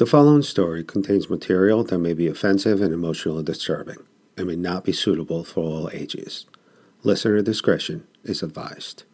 The 0.00 0.06
following 0.06 0.40
story 0.40 0.82
contains 0.82 1.28
material 1.28 1.84
that 1.84 1.98
may 1.98 2.14
be 2.14 2.26
offensive 2.26 2.80
and 2.80 2.90
emotionally 2.90 3.42
disturbing 3.42 3.98
and 4.34 4.46
may 4.46 4.56
not 4.56 4.82
be 4.82 4.92
suitable 4.92 5.44
for 5.44 5.62
all 5.62 5.90
ages. 5.92 6.46
Listener 7.02 7.42
discretion 7.42 8.06
is 8.24 8.42
advised. 8.42 9.04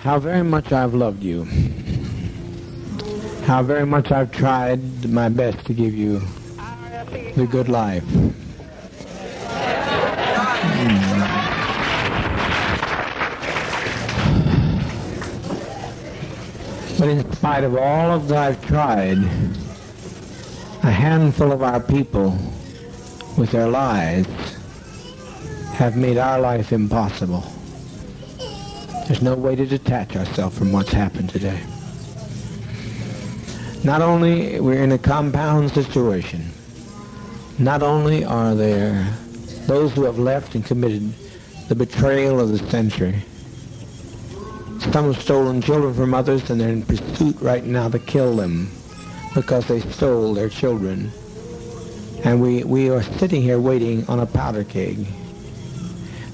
How 0.00 0.18
very 0.18 0.44
much 0.44 0.70
I've 0.70 0.92
loved 0.92 1.22
you. 1.22 1.44
How 3.46 3.62
very 3.62 3.86
much 3.86 4.12
I've 4.12 4.32
tried 4.32 5.08
my 5.08 5.30
best 5.30 5.64
to 5.64 5.72
give 5.72 5.94
you 5.94 6.20
the 7.36 7.48
good 7.50 7.70
life. 7.70 8.04
But 17.06 17.18
in 17.18 17.32
spite 17.34 17.62
of 17.62 17.76
all 17.76 18.10
of 18.10 18.26
that 18.26 18.38
I've 18.38 18.66
tried, 18.66 19.18
a 20.82 20.90
handful 20.90 21.52
of 21.52 21.62
our 21.62 21.78
people 21.78 22.36
with 23.38 23.52
their 23.52 23.68
lies 23.68 24.26
have 25.74 25.96
made 25.96 26.18
our 26.18 26.40
life 26.40 26.72
impossible. 26.72 27.44
There's 29.06 29.22
no 29.22 29.36
way 29.36 29.54
to 29.54 29.64
detach 29.66 30.16
ourselves 30.16 30.58
from 30.58 30.72
what's 30.72 30.90
happened 30.90 31.30
today. 31.30 31.60
Not 33.84 34.02
only 34.02 34.58
we're 34.58 34.82
in 34.82 34.90
a 34.90 34.98
compound 34.98 35.70
situation, 35.70 36.50
not 37.60 37.84
only 37.84 38.24
are 38.24 38.56
there 38.56 39.16
those 39.68 39.92
who 39.92 40.02
have 40.02 40.18
left 40.18 40.56
and 40.56 40.64
committed 40.64 41.12
the 41.68 41.76
betrayal 41.76 42.40
of 42.40 42.48
the 42.48 42.58
century, 42.68 43.22
some 44.92 45.12
have 45.12 45.20
stolen 45.20 45.60
children 45.60 45.94
from 45.94 46.14
others 46.14 46.48
and 46.50 46.60
they're 46.60 46.68
in 46.68 46.82
pursuit 46.82 47.36
right 47.40 47.64
now 47.64 47.88
to 47.88 47.98
kill 47.98 48.36
them 48.36 48.70
because 49.34 49.66
they 49.66 49.80
stole 49.80 50.32
their 50.32 50.48
children. 50.48 51.10
And 52.24 52.40
we, 52.40 52.64
we 52.64 52.90
are 52.90 53.02
sitting 53.02 53.42
here 53.42 53.58
waiting 53.58 54.06
on 54.08 54.20
a 54.20 54.26
powder 54.26 54.64
keg. 54.64 55.06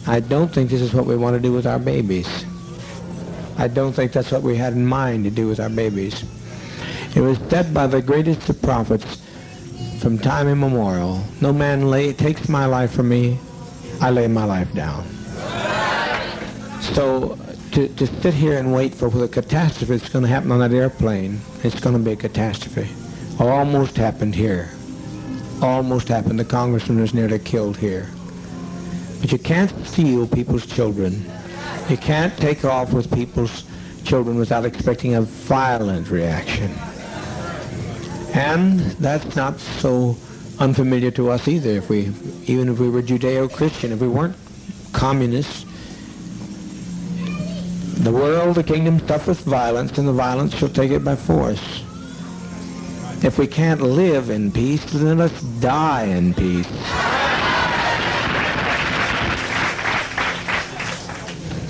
I 0.06 0.20
don't 0.20 0.52
think 0.52 0.70
this 0.70 0.80
is 0.80 0.94
what 0.94 1.06
we 1.06 1.16
want 1.16 1.34
to 1.34 1.40
do 1.40 1.52
with 1.52 1.66
our 1.66 1.78
babies. 1.78 2.44
I 3.58 3.68
don't 3.68 3.92
think 3.92 4.12
that's 4.12 4.30
what 4.32 4.42
we 4.42 4.56
had 4.56 4.72
in 4.72 4.86
mind 4.86 5.24
to 5.24 5.30
do 5.30 5.46
with 5.46 5.60
our 5.60 5.68
babies. 5.68 6.24
It 7.14 7.20
was 7.20 7.38
said 7.50 7.74
by 7.74 7.86
the 7.86 8.00
greatest 8.00 8.48
of 8.48 8.60
prophets 8.62 9.22
from 10.00 10.18
time 10.18 10.48
immemorial, 10.48 11.22
no 11.40 11.52
man 11.52 11.90
lay, 11.90 12.12
takes 12.12 12.48
my 12.48 12.66
life 12.66 12.92
from 12.92 13.08
me, 13.08 13.38
I 14.00 14.10
lay 14.10 14.26
my 14.26 14.44
life 14.44 14.72
down. 14.72 15.04
So 16.94 17.38
to, 17.72 17.88
to 17.88 18.06
sit 18.06 18.34
here 18.34 18.58
and 18.58 18.72
wait 18.72 18.94
for 18.94 19.08
the 19.08 19.28
catastrophe 19.28 19.96
that's 19.96 20.10
going 20.10 20.22
to 20.22 20.28
happen 20.28 20.52
on 20.52 20.60
that 20.60 20.72
airplane, 20.72 21.40
it's 21.62 21.80
going 21.80 21.96
to 21.96 22.02
be 22.02 22.12
a 22.12 22.16
catastrophe. 22.16 22.88
Almost 23.40 23.96
happened 23.96 24.34
here. 24.34 24.70
Almost 25.62 26.08
happened. 26.08 26.38
The 26.38 26.44
congressman 26.44 27.00
was 27.00 27.14
nearly 27.14 27.38
killed 27.38 27.76
here. 27.76 28.08
But 29.20 29.32
you 29.32 29.38
can't 29.38 29.70
steal 29.86 30.26
people's 30.26 30.66
children. 30.66 31.24
You 31.88 31.96
can't 31.96 32.36
take 32.36 32.64
off 32.64 32.92
with 32.92 33.12
people's 33.12 33.64
children 34.04 34.36
without 34.36 34.64
expecting 34.64 35.14
a 35.14 35.22
violent 35.22 36.10
reaction. 36.10 36.70
And 38.34 38.80
that's 38.80 39.34
not 39.34 39.58
so 39.60 40.16
unfamiliar 40.58 41.10
to 41.12 41.30
us 41.30 41.48
either. 41.48 41.70
If 41.70 41.88
we, 41.88 42.12
even 42.46 42.68
if 42.68 42.78
we 42.78 42.90
were 42.90 43.02
Judeo-Christian, 43.02 43.92
if 43.92 44.00
we 44.00 44.08
weren't 44.08 44.36
communists, 44.92 45.64
the 48.02 48.10
world, 48.12 48.56
the 48.56 48.64
kingdom 48.64 48.98
suffereth 49.06 49.40
violence, 49.44 49.96
and 49.96 50.08
the 50.08 50.12
violence 50.12 50.54
shall 50.54 50.68
take 50.68 50.90
it 50.90 51.04
by 51.04 51.14
force. 51.14 51.84
If 53.24 53.38
we 53.38 53.46
can't 53.46 53.80
live 53.80 54.30
in 54.30 54.50
peace, 54.50 54.84
then 54.92 55.18
let's 55.18 55.40
die 55.60 56.04
in 56.04 56.34
peace. 56.34 56.66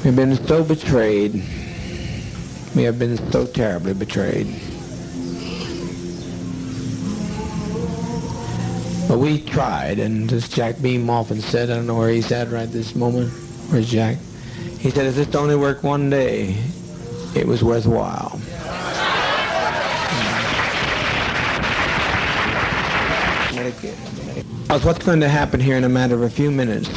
We've 0.02 0.16
been 0.16 0.34
so 0.46 0.64
betrayed. 0.64 1.34
We 2.74 2.84
have 2.84 2.98
been 2.98 3.18
so 3.30 3.46
terribly 3.46 3.92
betrayed. 3.92 4.46
But 9.06 9.18
we 9.18 9.42
tried, 9.42 9.98
and 9.98 10.32
as 10.32 10.48
Jack 10.48 10.80
Beam 10.80 11.10
often 11.10 11.42
said, 11.42 11.70
I 11.70 11.74
don't 11.74 11.86
know 11.86 11.98
where 11.98 12.08
he's 12.08 12.32
at 12.32 12.50
right 12.50 12.72
this 12.72 12.94
moment. 12.94 13.30
Where's 13.68 13.90
Jack? 13.90 14.16
He 14.82 14.90
said, 14.90 15.06
if 15.06 15.14
this 15.14 15.32
only 15.36 15.54
worked 15.54 15.84
one 15.84 16.10
day, 16.10 16.56
it 17.36 17.46
was 17.46 17.62
worthwhile. 17.62 18.30
What's 24.82 25.04
going 25.06 25.20
to 25.20 25.28
happen 25.28 25.60
here 25.60 25.76
in 25.76 25.84
a 25.84 25.88
matter 25.88 26.16
of 26.16 26.22
a 26.22 26.28
few 26.28 26.50
minutes 26.50 26.88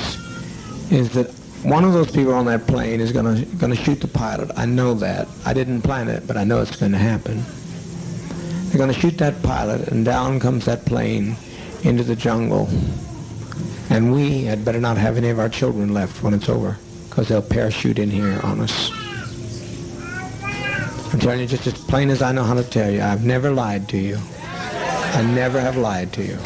is 0.91 1.11
that 1.11 1.29
one 1.61 1.83
of 1.83 1.93
those 1.93 2.09
people 2.09 2.33
on 2.33 2.45
that 2.45 2.65
plane 2.65 2.99
is 2.99 3.11
going 3.11 3.35
to 3.35 3.45
going 3.57 3.75
to 3.75 3.79
shoot 3.79 4.01
the 4.01 4.07
pilot. 4.07 4.49
I 4.57 4.65
know 4.65 4.95
that. 4.95 5.27
I 5.45 5.53
didn't 5.53 5.83
plan 5.83 6.07
it, 6.07 6.25
but 6.25 6.37
I 6.37 6.43
know 6.43 6.63
it's 6.63 6.75
going 6.75 6.93
to 6.93 6.97
happen. 6.97 7.43
They're 8.69 8.79
going 8.79 8.91
to 8.91 8.99
shoot 8.99 9.19
that 9.19 9.43
pilot, 9.43 9.89
and 9.89 10.03
down 10.03 10.39
comes 10.39 10.65
that 10.65 10.85
plane 10.85 11.37
into 11.83 12.03
the 12.03 12.15
jungle. 12.15 12.67
And 13.91 14.11
we 14.11 14.45
had 14.45 14.65
better 14.65 14.79
not 14.79 14.97
have 14.97 15.17
any 15.17 15.29
of 15.29 15.37
our 15.37 15.49
children 15.49 15.93
left 15.93 16.23
when 16.23 16.33
it's 16.33 16.49
over 16.49 16.79
because 17.15 17.29
they'll 17.29 17.41
parachute 17.41 17.97
in 17.97 18.11
here 18.11 18.41
on 18.43 18.59
us. 18.59 18.91
I'm 21.13 21.19
telling 21.21 21.39
you 21.39 21.47
just 21.47 21.65
as 21.65 21.73
plain 21.73 22.09
as 22.09 22.21
I 22.21 22.33
know 22.33 22.43
how 22.43 22.55
to 22.55 22.63
tell 22.63 22.91
you. 22.91 23.01
I've 23.01 23.23
never 23.23 23.51
lied 23.51 23.87
to 23.89 23.97
you. 23.97 24.17
I 24.41 25.21
never 25.33 25.61
have 25.61 25.77
lied 25.77 26.11
to 26.13 26.23
you. 26.25 26.37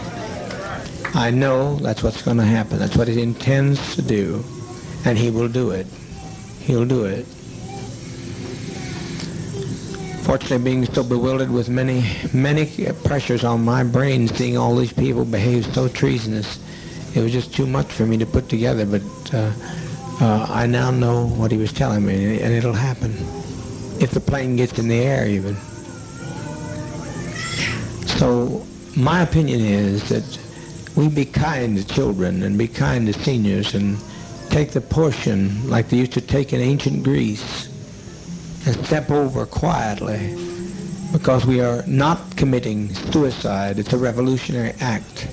I 1.16 1.31
know 1.31 1.78
that's 1.78 2.03
what's 2.03 2.22
going 2.22 2.38
to 2.38 2.44
happen. 2.44 2.78
That's 2.78 2.96
what 2.96 3.08
he 3.08 3.19
intends 3.19 3.96
to 3.96 4.03
do. 4.03 4.44
And 5.06 5.18
he 5.18 5.31
will 5.31 5.47
do 5.47 5.72
it. 5.72 5.88
He'll 6.59 6.85
do 6.85 7.06
it. 7.06 7.25
Fortunately, 10.22 10.59
being 10.59 10.85
so 10.85 11.03
bewildered 11.03 11.50
with 11.50 11.68
many, 11.68 12.06
many 12.31 12.68
pressures 13.06 13.44
on 13.44 13.66
my 13.66 13.84
brain, 13.84 14.28
seeing 14.28 14.56
all 14.56 14.75
these 14.75 14.94
people 14.94 15.25
behave 15.25 15.66
so 15.74 15.88
treasonous, 15.88 16.59
it 17.16 17.24
was 17.24 17.31
just 17.31 17.56
too 17.56 17.66
much 17.66 17.88
for 17.88 18.06
me 18.06 18.18
to 18.18 18.28
put 18.28 18.50
together. 18.50 18.85
But 18.85 19.34
uh, 19.34 19.52
uh, 20.22 20.47
I 20.50 20.66
now 20.66 20.91
know 20.91 21.28
what 21.28 21.52
he 21.52 21.57
was 21.57 21.72
telling 21.72 22.06
me, 22.06 22.41
and 22.41 22.53
it'll 22.53 22.74
happen. 22.74 23.12
If 24.02 24.12
the 24.12 24.19
plane 24.19 24.56
gets 24.56 24.78
in 24.78 24.88
the 24.88 25.00
air, 25.00 25.28
even. 25.28 25.56
So 28.18 28.66
my 28.97 29.22
opinion 29.22 29.62
is 29.62 30.09
that 30.09 30.40
we 30.96 31.08
be 31.08 31.25
kind 31.25 31.78
to 31.78 31.88
children 31.88 32.44
and 32.44 32.58
be 32.58 32.68
kind 32.68 33.08
to 33.08 33.13
seniors 33.13 33.74
and 33.74 33.97
take 34.50 34.72
the 34.72 34.81
portion 34.81 35.69
like 35.69 35.90
they 35.90 35.97
used 35.97 36.13
to 36.13 36.22
take 36.22 36.52
in 36.52 36.59
ancient 36.59 37.03
Greece 37.03 37.68
and 38.66 38.75
step 38.85 39.09
over 39.09 39.46
quietly 39.46 40.35
because 41.13 41.46
we 41.46 41.62
are 41.62 41.84
not 41.88 42.35
committing 42.35 42.94
suicide. 42.94 43.79
It's 43.79 43.94
a 43.94 43.97
revolutionary 43.97 44.74
act. 44.81 45.28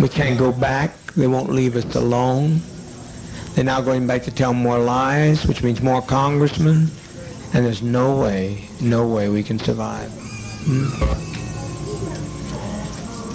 We 0.00 0.08
can't 0.08 0.38
go 0.38 0.52
back. 0.52 0.94
They 1.16 1.26
won't 1.26 1.50
leave 1.50 1.74
us 1.76 1.94
alone. 1.96 2.60
They're 3.54 3.64
now 3.64 3.80
going 3.80 4.06
back 4.06 4.22
to 4.24 4.32
tell 4.32 4.52
more 4.52 4.78
lies, 4.78 5.46
which 5.46 5.62
means 5.62 5.80
more 5.80 6.02
congressmen. 6.02 6.88
And 7.52 7.64
there's 7.64 7.82
no 7.82 8.20
way, 8.20 8.68
no 8.80 9.06
way 9.06 9.28
we 9.28 9.44
can 9.44 9.60
survive. 9.60 10.10
Hmm? 10.66 10.88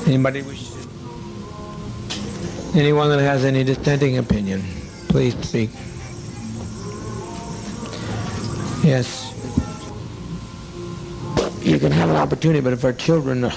Anybody 0.09 0.41
wish 0.41 0.71
to? 0.71 0.77
Anyone 2.77 3.09
that 3.09 3.19
has 3.19 3.45
any 3.45 3.63
dissenting 3.63 4.17
opinion, 4.17 4.61
please 5.07 5.35
speak. 5.47 5.69
Yes. 8.83 9.27
You 11.63 11.79
can 11.79 11.91
have 11.93 12.09
an 12.09 12.17
opportunity, 12.17 12.59
but 12.59 12.73
if 12.73 12.83
our 12.83 12.91
children 12.93 13.49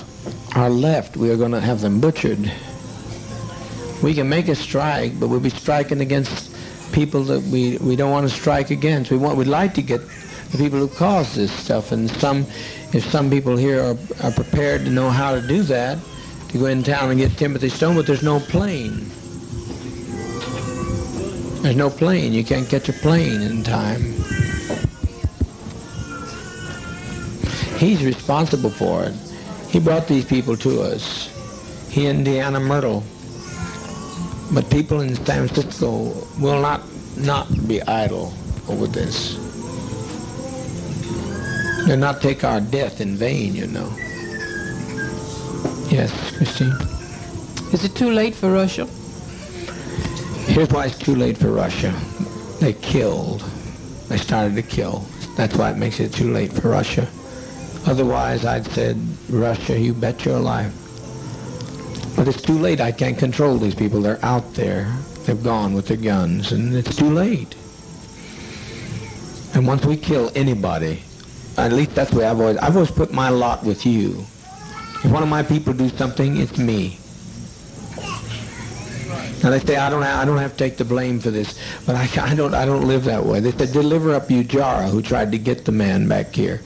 are 0.55 0.70
left, 0.70 1.17
we 1.17 1.31
are 1.31 1.37
going 1.37 1.53
to 1.53 1.61
have 1.61 1.81
them 1.81 2.00
butchered. 2.00 2.53
We 4.03 4.14
can 4.14 4.29
make 4.29 4.49
a 4.49 4.55
strike, 4.55 5.19
but 5.19 5.26
we'll 5.29 5.41
be 5.41 5.50
striking 5.50 6.00
against 6.00 6.51
people 6.93 7.25
that 7.25 7.43
we, 7.44 7.79
we 7.79 7.97
don't 7.97 8.11
want 8.11 8.29
to 8.29 8.35
strike 8.35 8.71
against. 8.71 9.11
We 9.11 9.17
want 9.17 9.37
we'd 9.37 9.49
like 9.49 9.75
to 9.75 9.83
get 9.83 10.00
the 10.50 10.59
people 10.59 10.79
who 10.79 10.89
caused 10.89 11.35
this 11.35 11.50
stuff, 11.50 11.93
and 11.93 12.11
some 12.11 12.47
if 12.93 13.05
some 13.11 13.31
people 13.31 13.56
here 13.56 13.81
are, 13.83 13.97
are 14.23 14.33
prepared 14.33 14.85
to 14.85 14.91
know 14.91 15.11
how 15.11 15.35
to 15.35 15.41
do 15.41 15.62
that, 15.62 15.99
to 16.50 16.59
go 16.59 16.67
in 16.67 16.83
town 16.83 17.11
and 17.11 17.19
get 17.19 17.37
Timothy 17.39 17.71
Stoen, 17.71 17.97
but 17.97 18.06
there's 18.06 18.23
no 18.23 18.39
plane. 18.39 19.11
There's 21.62 21.77
no 21.77 21.91
plane. 21.91 22.33
You 22.33 22.44
can't 22.44 22.69
catch 22.69 22.89
a 22.89 22.93
plane 22.93 23.41
in 23.41 23.62
time. 23.62 24.00
He's 27.79 28.05
responsible 28.05 28.71
for 28.71 29.05
it. 29.05 29.15
He 29.69 29.81
brought 29.81 30.06
these 30.06 30.25
people 30.25 30.56
to 30.59 30.83
us. 30.83 31.29
He 31.88 32.06
and 32.06 32.27
Deanna 32.27 32.61
Mertle. 32.61 33.03
But 34.52 34.69
people 34.70 35.00
in 35.00 35.14
San 35.14 35.49
Francisco 35.49 36.12
will 36.38 36.60
not 36.60 36.82
not 37.16 37.46
be 37.66 37.82
idle 37.82 38.32
over 38.69 38.87
this. 38.87 39.37
They'll 41.87 41.96
not 41.96 42.20
take 42.20 42.44
our 42.44 42.60
death 42.60 43.00
in 43.00 43.16
vain, 43.16 43.54
you 43.54 43.66
know. 43.66 43.90
Yes, 45.90 46.12
Christine. 46.37 46.72
Is 47.72 47.84
it 47.84 47.94
too 47.94 48.10
late 48.10 48.34
for 48.34 48.52
Russia? 48.52 48.87
Here's 50.46 50.69
why 50.69 50.87
it's 50.87 50.99
too 50.99 51.14
late 51.14 51.38
for 51.38 51.50
Russia. 51.50 51.93
They 52.60 52.75
killed. 52.75 53.43
They 54.08 54.19
started 54.19 54.54
to 54.56 54.62
kill. 54.62 55.06
That's 55.37 55.56
why 55.56 55.70
it 55.70 55.78
makes 55.78 55.99
it 55.99 56.12
too 56.12 56.32
late 56.32 56.52
for 56.52 56.69
Russia. 56.69 57.08
Otherwise, 57.87 58.44
I'd 58.44 58.66
said, 58.66 58.96
Russia, 59.28 59.78
you 59.78 59.94
bet 59.94 60.25
your 60.25 60.38
life. 60.38 60.72
But 62.23 62.37
it's 62.37 62.43
too 62.43 62.57
late. 62.57 62.81
I 62.81 62.93
can't 62.93 63.19
control 63.19 63.59
these 63.59 63.75
people. 63.75 64.01
They're 64.01 64.25
out 64.25 64.55
there. 64.55 64.97
They've 65.25 65.43
gone 65.43 65.75
with 65.75 65.89
their 65.89 65.97
guns, 65.97 66.53
and 66.53 66.73
it's 66.73 66.95
too 66.95 67.11
late. 67.11 67.57
And 69.57 69.67
once 69.67 69.85
we 69.85 69.97
kill 69.97 70.31
anybody, 70.37 71.03
at 71.57 71.73
least 71.73 71.97
that's 71.97 72.13
the 72.13 72.19
way 72.19 72.27
I've 72.27 72.39
always, 72.39 72.59
I've 72.59 72.77
always 72.77 72.93
put 72.93 73.13
my 73.13 73.29
lot 73.29 73.65
with 73.65 73.85
you. 73.85 74.21
If 75.03 75.07
one 75.07 75.25
of 75.25 75.29
my 75.29 75.43
people 75.43 75.73
do 75.73 75.89
something, 75.89 76.37
it's 76.37 76.59
me. 76.59 77.01
Now 79.43 79.51
they 79.51 79.59
say 79.59 79.75
I 79.75 79.91
don't 79.91 80.03
have, 80.03 80.21
I 80.21 80.25
don't 80.25 80.39
have 80.39 80.53
to 80.53 80.59
take 80.59 80.77
the 80.77 80.85
blame 80.85 81.19
for 81.19 81.33
this, 81.33 81.59
but 81.87 81.97
I, 81.97 82.09
I 82.31 82.37
don't 82.37 82.55
I 82.55 82.65
don't 82.65 82.87
live 82.87 83.03
that 83.07 83.27
way. 83.27 83.41
They 83.41 83.51
said 83.51 83.73
deliver 83.73 84.15
up 84.15 84.29
Ujara 84.29 84.89
who 84.89 85.03
tried 85.03 85.33
to 85.33 85.39
get 85.39 85.65
the 85.65 85.73
man 85.73 86.07
back 86.07 86.33
here. 86.33 86.61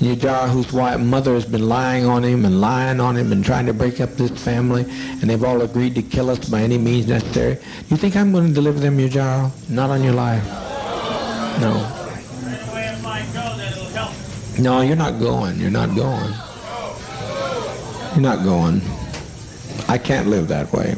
Ujara 0.00 0.48
whose 0.48 0.72
wife, 0.72 0.98
mother 1.00 1.34
has 1.34 1.46
been 1.46 1.68
lying 1.68 2.04
on 2.04 2.24
him 2.24 2.44
and 2.44 2.60
lying 2.60 3.00
on 3.00 3.16
him 3.16 3.32
and 3.32 3.44
trying 3.44 3.66
to 3.66 3.72
break 3.72 4.00
up 4.00 4.10
this 4.14 4.30
family, 4.30 4.84
and 5.20 5.22
they've 5.22 5.44
all 5.44 5.62
agreed 5.62 5.94
to 5.94 6.02
kill 6.02 6.30
us 6.30 6.48
by 6.48 6.62
any 6.62 6.78
means 6.78 7.06
necessary. 7.06 7.54
Do 7.54 7.62
You 7.88 7.96
think 7.96 8.16
I'm 8.16 8.32
going 8.32 8.48
to 8.48 8.52
deliver 8.52 8.80
them, 8.80 8.98
Ujara? 8.98 9.50
Not 9.70 9.90
on 9.90 10.02
your 10.02 10.14
life. 10.14 10.44
No. 11.60 12.00
No, 14.58 14.80
you're 14.82 14.96
not 14.96 15.18
going. 15.18 15.58
You're 15.58 15.70
not 15.70 15.94
going. 15.94 16.32
You're 18.12 18.22
not 18.22 18.44
going. 18.44 18.80
I 19.88 19.98
can't 19.98 20.28
live 20.28 20.48
that 20.48 20.72
way. 20.72 20.96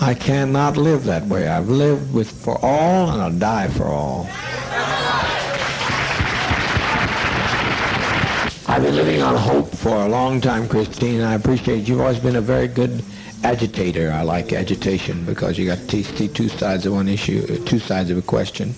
I 0.00 0.14
cannot 0.14 0.76
live 0.76 1.04
that 1.04 1.26
way. 1.26 1.48
I've 1.48 1.68
lived 1.68 2.12
with 2.12 2.30
for 2.30 2.58
all 2.64 3.10
and 3.10 3.20
I'll 3.22 3.38
die 3.38 3.68
for 3.68 3.84
all. 3.84 4.28
I've 8.76 8.82
been 8.82 8.94
living 8.94 9.22
on 9.22 9.36
hope 9.36 9.74
for 9.74 9.88
a 9.88 10.06
long 10.06 10.38
time, 10.38 10.68
Christine, 10.68 11.22
I 11.22 11.32
appreciate 11.32 11.88
you've 11.88 12.02
always 12.02 12.18
been 12.18 12.36
a 12.36 12.42
very 12.42 12.68
good 12.68 13.02
agitator. 13.42 14.12
I 14.12 14.20
like 14.20 14.52
agitation 14.52 15.24
because 15.24 15.56
you 15.56 15.64
got 15.64 15.78
to 15.78 16.04
see 16.04 16.28
two 16.28 16.50
sides 16.50 16.84
of 16.84 16.92
one 16.92 17.08
issue, 17.08 17.64
two 17.64 17.78
sides 17.78 18.10
of 18.10 18.18
a 18.18 18.20
question. 18.20 18.74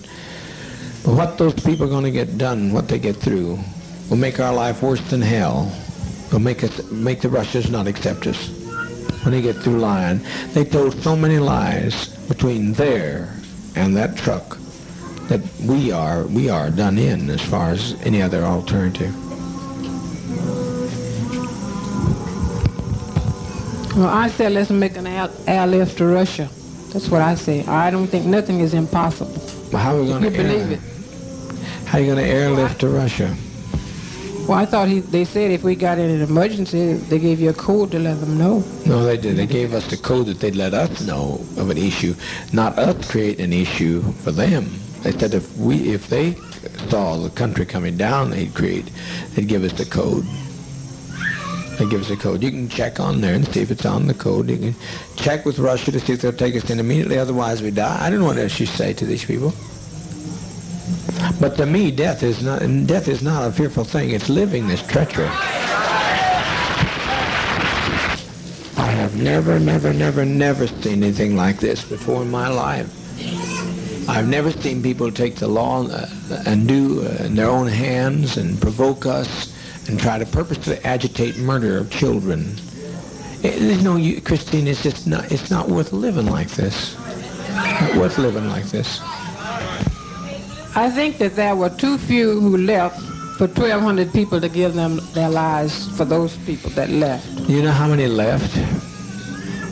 But 1.03 1.15
what 1.15 1.37
those 1.37 1.53
people 1.53 1.85
are 1.85 1.89
going 1.89 2.05
to 2.05 2.11
get 2.11 2.37
done, 2.37 2.71
what 2.71 2.87
they 2.87 2.97
get 2.97 3.17
through, 3.17 3.59
will 4.09 4.15
make 4.15 4.39
our 4.39 4.53
life 4.53 4.81
worse 4.81 5.01
than 5.09 5.19
hell. 5.19 5.69
Will 6.31 6.39
make 6.39 6.63
us 6.63 6.81
make 6.89 7.19
the 7.19 7.27
Russians 7.27 7.69
not 7.69 7.85
accept 7.85 8.25
us 8.25 8.47
when 9.25 9.33
they 9.33 9.41
get 9.41 9.57
through 9.57 9.79
lying. 9.79 10.21
They 10.53 10.63
told 10.63 10.93
so 10.93 11.13
many 11.13 11.39
lies 11.39 12.07
between 12.29 12.71
there 12.71 13.35
and 13.75 13.97
that 13.97 14.15
truck 14.15 14.59
that 15.27 15.41
we 15.59 15.91
are 15.91 16.23
we 16.27 16.49
are 16.49 16.69
done 16.69 16.97
in 16.97 17.29
as 17.29 17.41
far 17.41 17.71
as 17.71 18.01
any 18.03 18.21
other 18.21 18.43
alternative. 18.45 19.13
Well, 23.95 24.07
I 24.07 24.29
said 24.29 24.51
let's 24.51 24.69
make 24.69 24.95
an 24.97 25.07
airlift 25.07 25.97
to 25.97 26.05
Russia. 26.05 26.49
That's 26.93 27.09
what 27.09 27.21
I 27.21 27.35
say. 27.35 27.65
I 27.65 27.91
don't 27.91 28.07
think 28.07 28.25
nothing 28.25 28.59
is 28.59 28.73
impossible. 28.73 29.41
But 29.71 29.79
how 29.79 29.95
are 29.95 30.01
we 30.01 30.07
going 30.07 30.23
to 30.23 30.29
believe 30.31 30.71
it? 30.71 30.79
How 31.85 31.97
are 31.97 32.01
you 32.01 32.13
going 32.13 32.23
to 32.25 32.31
airlift 32.31 32.79
to 32.81 32.89
Russia? 32.89 33.35
Well, 34.47 34.57
I 34.57 34.65
thought 34.65 34.87
he, 34.87 35.01
they 35.01 35.25
said 35.25 35.51
if 35.51 35.63
we 35.63 35.75
got 35.75 35.99
in 35.99 36.09
an 36.09 36.21
emergency, 36.21 36.93
they 36.93 37.19
gave 37.19 37.39
you 37.39 37.49
a 37.49 37.53
code 37.53 37.91
to 37.91 37.99
let 37.99 38.19
them 38.19 38.37
know. 38.37 38.63
No, 38.85 39.03
they 39.03 39.17
did. 39.17 39.37
They 39.37 39.45
gave 39.45 39.73
us 39.73 39.87
the 39.89 39.97
code 39.97 40.25
that 40.25 40.39
they'd 40.39 40.55
let 40.55 40.73
us 40.73 41.05
know 41.05 41.35
of 41.57 41.69
an 41.69 41.77
issue, 41.77 42.15
not 42.51 42.79
us 42.79 43.11
create 43.11 43.39
an 43.39 43.53
issue 43.53 44.01
for 44.23 44.31
them. 44.31 44.69
They 45.01 45.11
said 45.11 45.35
if 45.35 45.55
we, 45.57 45.93
if 45.93 46.09
they 46.09 46.33
saw 46.89 47.17
the 47.17 47.29
country 47.29 47.65
coming 47.65 47.95
down, 47.97 48.31
they'd 48.31 48.53
create, 48.55 48.89
they'd 49.35 49.47
give 49.47 49.63
us 49.63 49.73
the 49.73 49.85
code. 49.85 50.25
They'd 51.79 51.89
give 51.89 52.01
us 52.01 52.09
a 52.09 52.17
code. 52.17 52.43
You 52.43 52.51
can 52.51 52.67
check 52.67 52.99
on 52.99 53.21
there 53.21 53.33
and 53.33 53.47
see 53.47 53.61
if 53.61 53.71
it's 53.71 53.85
on 53.85 54.05
the 54.05 54.13
code. 54.13 54.49
You 54.49 54.57
can 54.57 54.75
check 55.15 55.45
with 55.45 55.59
Russia 55.59 55.93
to 55.93 55.99
see 56.01 56.11
if 56.11 56.21
they'll 56.21 56.33
take 56.33 56.53
us 56.57 56.69
in 56.69 56.77
immediately. 56.77 57.17
Otherwise, 57.17 57.61
we 57.61 57.71
die. 57.71 58.05
I 58.05 58.09
don't 58.09 58.19
know 58.19 58.25
what 58.25 58.37
else 58.37 58.59
you 58.59 58.65
say 58.65 58.91
to 58.91 59.05
these 59.05 59.23
people. 59.23 59.53
But 61.39 61.55
to 61.55 61.65
me, 61.65 61.89
death 61.89 62.21
is 62.21 62.43
not 62.43 62.59
death 62.85 63.07
is 63.07 63.21
not 63.21 63.47
a 63.47 63.51
fearful 63.53 63.85
thing. 63.85 64.09
It's 64.09 64.27
living 64.27 64.67
this 64.67 64.85
treachery. 64.85 65.27
I 68.77 68.91
have 68.91 69.15
never, 69.15 69.57
never, 69.57 69.93
never, 69.93 70.25
never 70.25 70.67
seen 70.67 71.01
anything 71.01 71.37
like 71.37 71.59
this 71.59 71.85
before 71.85 72.23
in 72.23 72.29
my 72.29 72.49
life. 72.49 72.93
I've 74.09 74.27
never 74.27 74.51
seen 74.51 74.83
people 74.83 75.13
take 75.13 75.35
the 75.35 75.47
law 75.47 75.87
uh, 75.87 76.09
and 76.45 76.67
do 76.67 77.05
uh, 77.05 77.23
in 77.23 77.35
their 77.35 77.47
own 77.47 77.67
hands 77.67 78.35
and 78.35 78.59
provoke 78.59 79.05
us 79.05 79.48
and 79.89 79.99
try 79.99 80.19
to 80.19 80.25
purposely 80.25 80.77
agitate 80.85 81.37
murder 81.39 81.77
of 81.79 81.89
children. 81.89 82.55
It- 83.41 83.59
There's 83.59 83.83
no, 83.83 83.95
u- 83.95 84.21
Christine. 84.21 84.67
It's 84.67 84.83
just 84.83 85.07
not. 85.07 85.31
It's 85.31 85.49
not 85.49 85.67
worth 85.67 85.91
living 85.91 86.27
like 86.27 86.49
this. 86.51 86.95
Not 87.81 87.95
worth 87.95 88.17
living 88.19 88.47
like 88.47 88.65
this. 88.65 88.99
I 90.75 90.91
think 90.93 91.17
that 91.17 91.35
there 91.35 91.55
were 91.55 91.69
too 91.71 91.97
few 91.97 92.39
who 92.39 92.57
left 92.57 92.99
for 93.37 93.47
1,200 93.47 94.13
people 94.13 94.39
to 94.39 94.47
give 94.49 94.75
them 94.75 94.99
their 95.13 95.29
lives 95.29 95.87
for 95.97 96.05
those 96.05 96.37
people 96.45 96.69
that 96.71 96.89
left. 96.89 97.27
You 97.49 97.63
know 97.63 97.71
how 97.71 97.87
many 97.87 98.07
left? 98.07 98.53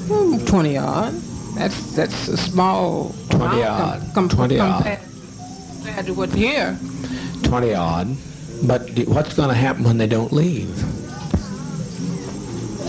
Hmm, 0.10 0.44
20 0.46 0.78
odd. 0.78 1.14
That's 1.56 1.96
that's 1.96 2.28
a 2.28 2.38
small 2.38 3.14
20 3.30 3.64
odd. 3.64 4.02
com- 4.16 4.30
20 4.30 4.60
odd. 4.60 4.76
compared, 4.84 5.00
compared 5.84 6.06
to 6.08 6.14
what's 6.14 6.34
here. 6.34 6.78
20 7.44 7.74
odd. 7.76 8.08
But 8.64 8.90
what's 9.08 9.34
going 9.34 9.50
to 9.50 9.56
happen 9.56 9.84
when 9.84 9.98
they 9.98 10.08
don't 10.08 10.32
leave? 10.34 10.70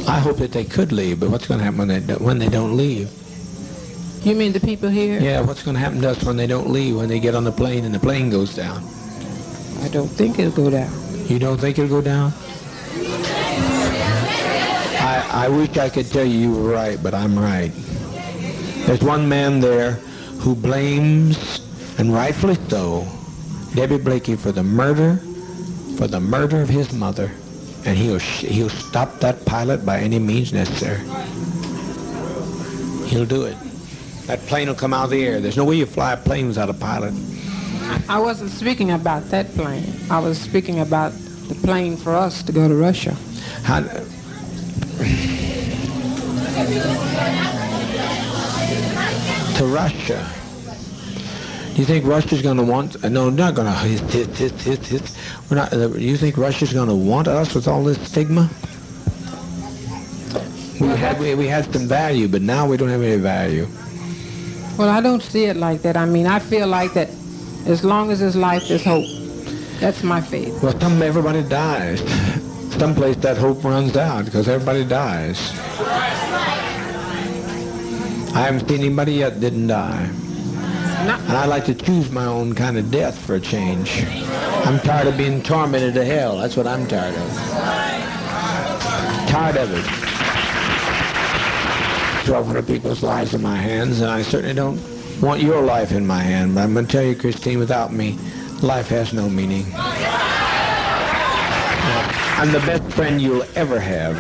I 0.09 0.19
hope 0.21 0.39
that 0.39 0.53
they 0.53 0.65
could 0.65 0.91
leave, 0.93 1.21
but 1.21 1.29
what's 1.31 1.47
going 1.47 1.59
to 1.59 1.65
happen 1.65 1.79
when 1.79 1.89
they 1.89 2.01
do- 2.01 2.15
when 2.25 2.39
they 2.39 2.49
don't 2.49 2.77
leave? 2.77 3.11
You 4.25 4.35
mean 4.35 4.53
the 4.53 4.61
people 4.61 4.89
here? 4.89 5.21
Yeah, 5.21 5.41
what's 5.43 5.63
going 5.63 5.75
to 5.75 5.81
happen 5.81 6.01
to 6.03 6.11
us 6.11 6.25
when 6.25 6.37
they 6.37 6.47
don't 6.47 6.71
leave? 6.71 6.97
When 6.97 7.09
they 7.09 7.21
get 7.21 7.35
on 7.35 7.45
the 7.45 7.53
plane 7.53 7.85
and 7.85 7.95
the 7.95 8.01
plane 8.01 8.31
goes 8.31 8.55
down? 8.55 8.83
I 9.83 9.89
don't 9.89 10.09
think 10.09 10.39
it'll 10.39 10.51
go 10.65 10.71
down. 10.71 10.91
You 11.29 11.39
don't 11.39 11.59
think 11.61 11.79
it'll 11.79 11.91
go 11.91 12.03
down? 12.03 12.33
I, 15.01 15.45
I 15.47 15.49
wish 15.49 15.77
I 15.77 15.89
could 15.89 16.07
tell 16.11 16.25
you 16.25 16.39
you 16.39 16.53
were 16.55 16.71
right, 16.73 17.01
but 17.03 17.15
I'm 17.15 17.39
right. 17.39 17.71
There's 18.87 19.03
one 19.03 19.29
man 19.29 19.61
there 19.61 19.93
who 20.41 20.55
blames, 20.55 21.61
and 21.99 22.13
rightfully 22.13 22.57
so, 22.69 23.07
Debbie 23.75 23.99
Blakey 23.99 24.35
for 24.37 24.51
the 24.53 24.63
murder, 24.63 25.21
for 25.99 26.07
the 26.07 26.21
murder 26.21 26.63
of 26.63 26.69
his 26.69 26.93
mother, 26.93 27.29
and 27.85 27.99
he'll 27.99 28.21
he'll 28.21 28.71
stop 28.71 29.19
that 29.19 29.45
pilot 29.45 29.85
by 29.85 29.99
any 29.99 30.21
means 30.21 30.53
necessary. 30.53 31.01
He'll 33.09 33.27
do 33.27 33.43
it. 33.43 33.57
That 34.29 34.39
plane 34.47 34.69
will 34.69 34.77
come 34.77 34.95
out 34.95 35.07
of 35.07 35.11
the 35.11 35.27
air. 35.27 35.41
There's 35.41 35.57
no 35.57 35.65
way 35.65 35.75
you 35.75 35.87
fly 35.87 36.13
a 36.13 36.17
plane 36.17 36.47
without 36.47 36.71
a 36.71 36.75
pilot. 36.75 37.13
I 38.09 38.21
wasn't 38.21 38.53
speaking 38.53 38.93
about 38.93 39.25
that 39.31 39.53
plane. 39.55 39.93
I 40.09 40.21
was 40.21 40.39
speaking 40.39 40.79
about 40.79 41.11
the 41.49 41.57
plane 41.57 41.97
for 41.97 42.15
us 42.15 42.45
to 42.45 42.53
go 42.53 42.69
to 42.69 42.77
Russia. 42.77 43.17
How, 43.65 43.81
to 49.59 49.67
Russia. 49.67 50.31
You 51.79 51.85
think 51.85 52.05
Russia's 52.05 52.43
going 52.43 52.57
to 52.57 52.65
want? 52.65 53.05
uh, 53.05 53.09
No, 53.09 53.31
not 53.31 53.55
going 53.55 53.69
to. 53.69 53.79
Hit, 53.79 54.01
hit, 54.11 54.37
hit, 54.37 54.53
hit, 54.63 54.85
hit. 54.85 55.17
We're 55.49 55.59
not. 55.59 55.73
Uh, 55.73 55.91
you 55.91 56.17
think 56.17 56.37
Russia's 56.37 56.73
going 56.73 56.89
to 56.89 56.95
want 56.97 57.29
us 57.29 57.55
with 57.55 57.69
all 57.69 57.85
this 57.85 58.01
stigma? 58.01 58.51
We 60.81 60.89
had 60.89 61.21
we, 61.21 61.37
we 61.37 61.47
had 61.47 61.73
some 61.73 61.87
value, 61.87 62.27
but 62.27 62.43
now 62.43 62.67
we 62.67 62.77
don't 62.77 62.89
have 62.89 63.01
any 63.03 63.17
value. 63.23 63.69
Well, 64.77 64.89
I 64.89 65.01
don't 65.01 65.23
see 65.23 65.45
it 65.45 65.57
like 65.57 65.83
that. 65.83 65.97
I 65.97 66.05
mean, 66.05 66.27
I 66.27 66.41
feel 66.41 66.67
like 66.67 66.95
that 66.95 67.11
as 67.67 67.85
long 67.85 68.11
as 68.11 68.19
there's 68.19 68.35
life, 68.35 68.67
there's 68.67 68.85
hope. 68.85 69.07
That's 69.79 70.03
my 70.03 70.21
faith. 70.21 70.61
Well, 70.61 70.77
some 70.81 71.01
everybody 71.01 71.45
dies. 71.45 72.01
Someplace 72.75 73.17
that 73.19 73.37
hope 73.37 73.63
runs 73.63 73.97
out 73.97 74.25
because 74.25 74.49
everybody 74.49 74.85
dies. 74.85 75.53
I 78.35 78.43
haven't 78.47 78.69
seen 78.69 78.81
anybody 78.81 79.13
yet 79.15 79.39
didn't 79.39 79.69
die. 79.69 80.11
And 81.01 81.37
I 81.37 81.47
like 81.47 81.65
to 81.67 81.75
choose 81.75 82.11
my 82.11 82.25
own 82.25 82.55
kind 82.55 82.77
of 82.77 82.91
death 82.91 83.17
for 83.19 83.37
a 83.37 83.41
change. 83.41 84.05
I'm 84.67 84.81
tired 84.81 85.07
of 85.07 85.17
being 85.17 85.43
tormented 85.43 85.95
to 85.95 86.05
hell. 86.05 86.39
That's 86.39 86.57
what 86.57 86.67
I'm 86.67 86.87
tired 86.89 87.15
of. 87.15 87.33
Tired 89.29 89.57
of 89.57 89.73
it. 89.73 89.85
1,200 92.29 92.67
people's 92.67 93.03
lives 93.03 93.33
in 93.33 93.41
my 93.41 93.57
hands, 93.57 94.01
and 94.01 94.11
I 94.11 94.23
certainly 94.23 94.55
don't 94.55 94.81
want 95.21 95.41
your 95.41 95.63
life 95.63 95.93
in 95.93 96.07
my 96.07 96.21
hand. 96.21 96.55
But 96.55 96.65
I'm 96.65 96.75
going 96.75 96.87
to 96.87 96.93
tell 96.93 97.05
you, 97.05 97.15
Christine, 97.15 97.59
without 97.59 97.93
me, 97.93 98.19
life 98.61 98.89
has 98.89 99.13
no 99.13 99.29
meaning. 99.29 99.67
I'm 102.37 102.53
the 102.53 102.61
best 102.61 102.85
friend 102.93 103.23
you'll 103.23 103.45
ever 103.55 103.79
have. 103.79 104.17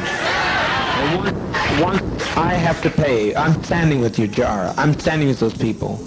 Once, 1.16 1.80
once 1.80 2.36
I 2.36 2.54
have 2.54 2.80
to 2.82 2.90
pay, 2.90 3.34
I'm 3.34 3.62
standing 3.64 4.00
with 4.00 4.18
you, 4.18 4.28
Jara. 4.28 4.72
I'm 4.76 4.98
standing 4.98 5.28
with 5.28 5.40
those 5.40 5.56
people. 5.56 6.00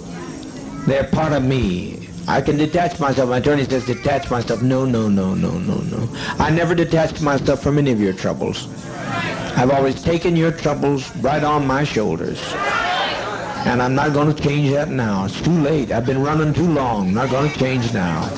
They're 0.86 1.04
part 1.04 1.32
of 1.32 1.44
me. 1.44 2.08
I 2.26 2.40
can 2.40 2.56
detach 2.56 2.98
myself. 2.98 3.30
My 3.30 3.38
attorney 3.38 3.64
says 3.64 3.86
detach 3.86 4.30
myself. 4.30 4.62
No, 4.62 4.84
no, 4.84 5.08
no, 5.08 5.34
no, 5.34 5.50
no, 5.58 5.76
no. 5.76 6.08
I 6.38 6.50
never 6.50 6.74
detached 6.74 7.22
myself 7.22 7.62
from 7.62 7.78
any 7.78 7.92
of 7.92 8.00
your 8.00 8.12
troubles. 8.12 8.68
I've 9.56 9.70
always 9.70 10.02
taken 10.02 10.34
your 10.34 10.50
troubles 10.50 11.14
right 11.16 11.44
on 11.44 11.66
my 11.66 11.84
shoulders. 11.84 12.40
And 13.64 13.80
I'm 13.80 13.94
not 13.94 14.12
going 14.12 14.34
to 14.34 14.42
change 14.42 14.70
that 14.72 14.88
now. 14.88 15.26
It's 15.26 15.40
too 15.40 15.52
late. 15.52 15.92
I've 15.92 16.06
been 16.06 16.22
running 16.22 16.52
too 16.52 16.68
long. 16.68 17.08
I'm 17.08 17.14
not 17.14 17.30
going 17.30 17.50
to 17.50 17.58
change 17.58 17.92
now. 17.92 18.28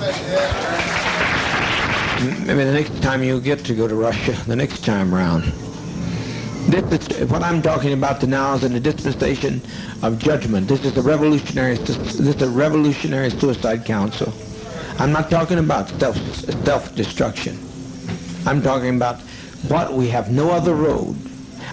Maybe 2.44 2.64
the 2.64 2.72
next 2.72 3.02
time 3.02 3.22
you 3.22 3.40
get 3.40 3.64
to 3.64 3.74
go 3.74 3.88
to 3.88 3.94
Russia, 3.94 4.32
the 4.46 4.56
next 4.56 4.84
time 4.84 5.14
round. 5.14 5.50
This 6.66 7.08
is 7.08 7.28
what 7.28 7.42
I'm 7.42 7.60
talking 7.60 7.92
about 7.92 8.22
now 8.26 8.54
is 8.54 8.64
in 8.64 8.72
the 8.72 8.80
dispensation 8.80 9.60
of 10.02 10.18
judgment. 10.18 10.66
This 10.66 10.84
is 10.84 10.96
a 10.96 11.02
revolutionary. 11.02 11.76
This 11.76 12.18
is 12.18 12.40
a 12.40 12.48
revolutionary 12.48 13.30
suicide 13.30 13.84
council. 13.84 14.32
I'm 14.98 15.12
not 15.12 15.28
talking 15.30 15.58
about 15.58 15.90
self 16.00 16.16
self 16.64 16.94
destruction. 16.94 17.58
I'm 18.46 18.62
talking 18.62 18.96
about 18.96 19.20
what 19.68 19.92
we 19.92 20.08
have 20.08 20.32
no 20.32 20.50
other 20.50 20.74
road. 20.74 21.16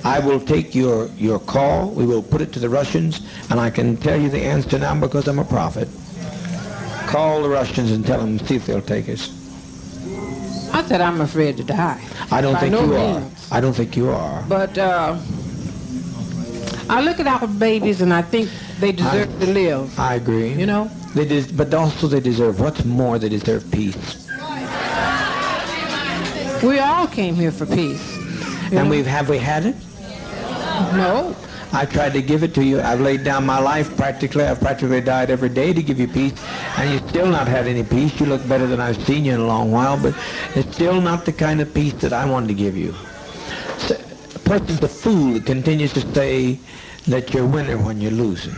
I 0.03 0.19
will 0.19 0.41
take 0.41 0.75
your 0.75 1.07
your 1.15 1.39
call. 1.39 1.91
We 1.91 2.05
will 2.05 2.23
put 2.23 2.41
it 2.41 2.51
to 2.53 2.59
the 2.59 2.69
Russians, 2.69 3.21
and 3.49 3.61
I 3.61 3.69
can 3.69 3.95
tell 3.95 4.19
you 4.19 4.29
the 4.29 4.41
answer 4.41 4.77
now 4.77 4.99
because 4.99 5.27
I'm 5.27 5.39
a 5.39 5.45
prophet. 5.45 5.87
Call 7.07 7.43
the 7.43 7.49
Russians 7.49 7.91
and 7.91 8.05
tell 8.05 8.19
them 8.19 8.39
see 8.39 8.55
if 8.57 8.65
they'll 8.65 8.81
take 8.81 9.07
us. 9.07 9.40
I 10.81 10.87
said 10.87 11.01
I'm 11.01 11.21
afraid 11.21 11.57
to 11.57 11.63
die. 11.63 12.03
I 12.31 12.41
don't 12.41 12.57
think 12.57 12.71
no 12.71 12.83
you 12.83 12.95
are. 12.95 13.19
means. 13.19 13.51
I 13.51 13.61
don't 13.61 13.73
think 13.73 13.95
you 13.95 14.09
are. 14.09 14.43
But 14.49 14.75
uh, 14.79 15.15
I 16.89 17.01
look 17.01 17.19
at 17.19 17.27
our 17.27 17.47
babies 17.47 18.01
and 18.01 18.11
I 18.11 18.23
think 18.23 18.49
they 18.79 18.91
deserve 18.91 19.29
to 19.41 19.45
live. 19.45 19.99
I 19.99 20.15
agree. 20.15 20.53
You 20.53 20.65
know? 20.65 20.89
They 21.13 21.25
des- 21.25 21.53
but 21.53 21.71
also 21.75 22.07
they 22.07 22.19
deserve 22.19 22.59
what's 22.59 22.83
more. 22.83 23.19
They 23.19 23.29
deserve 23.29 23.69
peace. 23.69 24.27
We 26.63 26.79
all 26.79 27.05
came 27.05 27.35
here 27.35 27.51
for 27.51 27.67
peace. 27.67 28.17
And 28.71 28.73
know? 28.73 28.89
we've 28.89 29.05
have 29.05 29.29
we 29.29 29.37
had 29.37 29.67
it? 29.67 29.75
No. 30.97 31.35
I 31.73 31.85
tried 31.85 32.13
to 32.13 32.21
give 32.21 32.43
it 32.43 32.53
to 32.55 32.63
you. 32.63 32.81
I've 32.81 32.99
laid 32.99 33.23
down 33.23 33.45
my 33.45 33.59
life 33.59 33.95
practically. 33.95 34.43
I've 34.43 34.59
practically 34.59 34.99
died 34.99 35.29
every 35.29 35.47
day 35.47 35.71
to 35.71 35.81
give 35.81 35.99
you 35.99 36.07
peace, 36.07 36.33
and 36.77 36.91
you've 36.91 37.07
still 37.09 37.27
not 37.27 37.47
had 37.47 37.65
any 37.65 37.83
peace. 37.83 38.19
You 38.19 38.25
look 38.25 38.45
better 38.47 38.67
than 38.67 38.81
I've 38.81 39.01
seen 39.05 39.23
you 39.23 39.33
in 39.33 39.39
a 39.39 39.45
long 39.45 39.71
while, 39.71 40.01
but 40.01 40.13
it's 40.53 40.75
still 40.75 40.99
not 40.99 41.23
the 41.23 41.31
kind 41.31 41.61
of 41.61 41.73
peace 41.73 41.93
that 41.95 42.11
I 42.11 42.25
wanted 42.25 42.47
to 42.47 42.53
give 42.55 42.75
you. 42.75 42.93
So, 43.77 43.95
a 44.35 44.39
person's 44.39 44.83
a 44.83 44.87
fool 44.89 45.33
that 45.33 45.45
continues 45.45 45.93
to 45.93 46.01
say 46.13 46.59
that 47.07 47.33
you're 47.33 47.45
a 47.45 47.47
winner 47.47 47.77
when 47.77 48.01
you're 48.01 48.11
losing. 48.11 48.55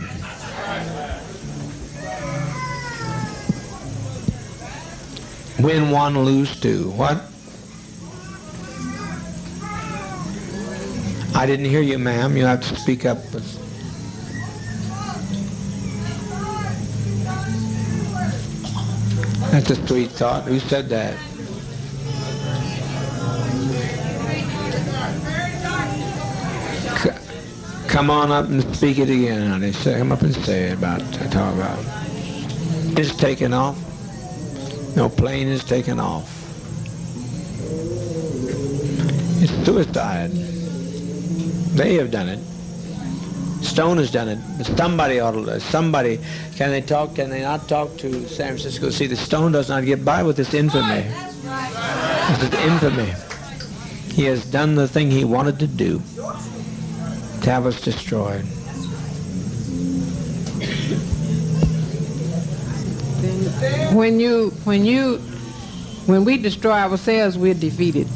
Win 5.60 5.90
one, 5.90 6.18
lose 6.18 6.60
two. 6.60 6.90
What? 6.90 7.22
I 11.34 11.46
didn't 11.46 11.66
hear 11.66 11.82
you, 11.82 11.98
ma'am. 11.98 12.36
You 12.36 12.44
have 12.46 12.60
to 12.60 12.76
speak 12.76 13.04
up. 13.04 13.18
That's 19.50 19.70
a 19.70 19.86
sweet 19.86 20.10
thought. 20.10 20.44
Who 20.44 20.58
said 20.60 20.88
that? 20.88 21.16
Come 27.88 28.10
on 28.10 28.32
up 28.32 28.46
and 28.46 28.60
speak 28.74 28.98
it 28.98 29.08
again, 29.08 29.48
honey. 29.48 29.70
Say, 29.70 29.96
come 29.96 30.10
up 30.10 30.22
and 30.22 30.34
say 30.34 30.70
it 30.70 30.78
about 30.78 31.00
talk 31.30 31.54
about. 31.54 31.78
It's 32.98 33.14
taken 33.14 33.52
off. 33.52 33.76
No 34.96 35.08
plane 35.08 35.46
is 35.46 35.62
taken 35.62 36.00
off. 36.00 36.28
It's 39.40 39.52
suicide. 39.64 40.53
They 41.74 41.94
have 41.94 42.10
done 42.10 42.28
it. 42.28 42.38
Stoen 43.64 43.96
has 43.98 44.12
done 44.12 44.28
it. 44.28 44.64
Somebody 44.76 45.18
ought 45.18 45.32
to, 45.32 45.58
somebody, 45.58 46.20
can 46.54 46.70
they 46.70 46.80
talk, 46.80 47.16
can 47.16 47.30
they 47.30 47.42
not 47.42 47.68
talk 47.68 47.96
to 47.98 48.28
San 48.28 48.48
Francisco? 48.48 48.90
See, 48.90 49.06
the 49.06 49.16
Stoen 49.16 49.50
does 49.52 49.68
not 49.68 49.84
get 49.84 50.04
by 50.04 50.22
with 50.22 50.36
this 50.36 50.54
infamy. 50.54 51.02
This 51.02 52.42
is 52.42 52.54
infamy. 52.54 53.12
He 54.14 54.24
has 54.24 54.44
done 54.46 54.76
the 54.76 54.86
thing 54.86 55.10
he 55.10 55.24
wanted 55.24 55.58
to 55.58 55.66
do, 55.66 56.00
to 57.42 57.50
have 57.50 57.66
us 57.66 57.80
destroyed. 57.80 58.44
When 63.92 64.20
you, 64.20 64.50
when 64.62 64.84
you, 64.84 65.16
when 66.06 66.24
we 66.24 66.36
destroy 66.36 66.72
ourselves, 66.72 67.36
we're 67.36 67.54
defeated. 67.54 68.06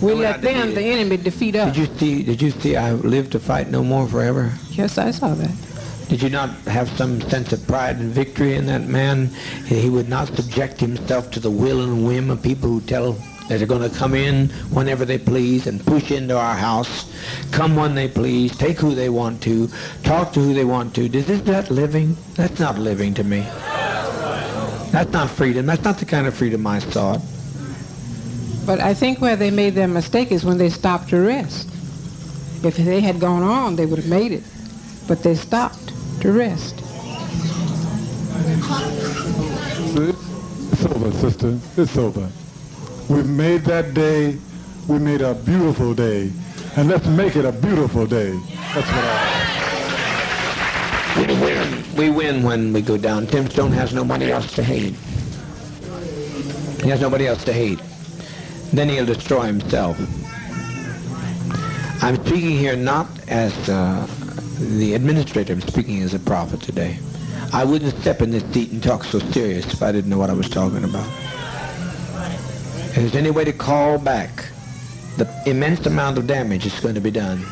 We 0.00 0.12
No, 0.12 0.18
let 0.18 0.40
them, 0.40 0.74
the 0.74 0.82
enemy, 0.82 1.18
defeat 1.18 1.56
us. 1.56 1.74
Did 1.74 1.88
you 1.88 1.96
see, 1.98 2.22
did 2.22 2.40
you 2.40 2.50
see 2.50 2.76
I 2.76 2.92
live 2.92 3.30
to 3.30 3.38
fight 3.38 3.68
no 3.70 3.84
more 3.84 4.08
forever? 4.08 4.52
Yes, 4.70 4.96
I 4.96 5.10
saw 5.10 5.34
that. 5.34 5.50
Did 6.08 6.22
you 6.22 6.30
not 6.30 6.50
have 6.66 6.88
some 6.96 7.20
sense 7.20 7.52
of 7.52 7.64
pride 7.66 7.96
and 7.96 8.10
victory 8.10 8.56
in 8.56 8.66
that 8.66 8.88
man? 8.88 9.26
He 9.66 9.88
would 9.90 10.08
not 10.08 10.28
subject 10.28 10.80
himself 10.80 11.30
to 11.32 11.40
the 11.40 11.50
will 11.50 11.82
and 11.82 12.04
whim 12.06 12.30
of 12.30 12.42
people 12.42 12.68
who 12.68 12.80
tell 12.80 13.12
that 13.48 13.58
they're 13.58 13.66
going 13.66 13.88
to 13.88 13.96
come 13.96 14.14
in 14.14 14.48
whenever 14.70 15.04
they 15.04 15.18
please 15.18 15.66
and 15.66 15.84
push 15.84 16.10
into 16.10 16.36
our 16.36 16.54
house, 16.54 17.12
come 17.52 17.76
when 17.76 17.94
they 17.94 18.08
please, 18.08 18.56
take 18.56 18.78
who 18.78 18.94
they 18.94 19.08
want 19.08 19.42
to, 19.42 19.68
talk 20.02 20.32
to 20.32 20.40
who 20.40 20.54
they 20.54 20.64
want 20.64 20.94
to. 20.94 21.04
Is 21.04 21.26
this 21.26 21.42
that 21.42 21.70
living? 21.70 22.16
That's 22.34 22.58
not 22.58 22.78
living 22.78 23.12
to 23.14 23.24
me. 23.24 23.40
That's 24.90 25.12
not 25.12 25.30
freedom. 25.30 25.66
That's 25.66 25.84
not 25.84 25.98
the 25.98 26.06
kind 26.06 26.26
of 26.26 26.34
freedom 26.34 26.66
I 26.66 26.78
sought. 26.78 27.20
But 28.66 28.80
I 28.80 28.94
think 28.94 29.20
where 29.20 29.36
they 29.36 29.50
made 29.50 29.74
their 29.74 29.88
mistake 29.88 30.30
is 30.30 30.44
when 30.44 30.58
they 30.58 30.70
stopped 30.70 31.08
to 31.10 31.20
rest. 31.20 31.68
If 32.62 32.76
they 32.76 33.00
had 33.00 33.18
gone 33.20 33.42
on, 33.42 33.76
they 33.76 33.86
would 33.86 33.98
have 33.98 34.08
made 34.08 34.32
it. 34.32 34.44
But 35.08 35.22
they 35.22 35.34
stopped 35.34 35.92
to 36.20 36.32
rest. 36.32 36.78
See? 39.94 40.14
It's 40.72 40.84
over, 40.84 41.10
sister. 41.12 41.58
It's 41.76 41.96
over. 41.96 42.28
We've 43.08 43.28
made 43.28 43.62
that 43.62 43.92
day, 43.94 44.38
we 44.86 44.98
made 44.98 45.20
a 45.20 45.34
beautiful 45.34 45.94
day. 45.94 46.30
And 46.76 46.88
let's 46.88 47.06
make 47.06 47.34
it 47.34 47.44
a 47.44 47.52
beautiful 47.52 48.06
day. 48.06 48.38
That's 48.74 48.86
what 48.86 49.04
I... 49.04 49.56
We 51.16 51.26
win. 51.26 51.84
We 51.96 52.10
win 52.10 52.42
when 52.44 52.72
we 52.72 52.82
go 52.82 52.96
down. 52.96 53.26
Tim 53.26 53.50
Stoen 53.50 53.72
has 53.72 53.92
nobody 53.92 54.30
else 54.30 54.52
to 54.54 54.62
hate. 54.62 54.94
He 56.82 56.88
has 56.88 57.00
nobody 57.00 57.26
else 57.26 57.42
to 57.44 57.52
hate. 57.52 57.80
Then 58.72 58.88
he'll 58.88 59.06
destroy 59.06 59.42
himself. 59.42 59.98
I'm 62.02 62.16
speaking 62.24 62.56
here 62.56 62.76
not 62.76 63.06
as 63.28 63.52
uh, 63.68 64.06
the 64.58 64.94
administrator. 64.94 65.52
I'm 65.52 65.60
speaking 65.60 66.02
as 66.02 66.14
a 66.14 66.18
prophet 66.18 66.62
today. 66.62 66.98
I 67.52 67.64
wouldn't 67.64 67.94
step 68.00 68.22
in 68.22 68.30
this 68.30 68.44
seat 68.52 68.70
and 68.70 68.82
talk 68.82 69.04
so 69.04 69.18
serious 69.18 69.72
if 69.72 69.82
I 69.82 69.90
didn't 69.90 70.08
know 70.08 70.18
what 70.18 70.30
I 70.30 70.34
was 70.34 70.48
talking 70.48 70.84
about. 70.84 71.06
If 72.90 72.94
there's 72.96 73.16
any 73.16 73.30
way 73.30 73.44
to 73.44 73.52
call 73.52 73.98
back 73.98 74.48
the 75.16 75.28
immense 75.46 75.84
amount 75.86 76.18
of 76.18 76.26
damage 76.26 76.64
that's 76.64 76.80
going 76.80 76.94
to 76.94 77.00
be 77.00 77.10
done, 77.10 77.44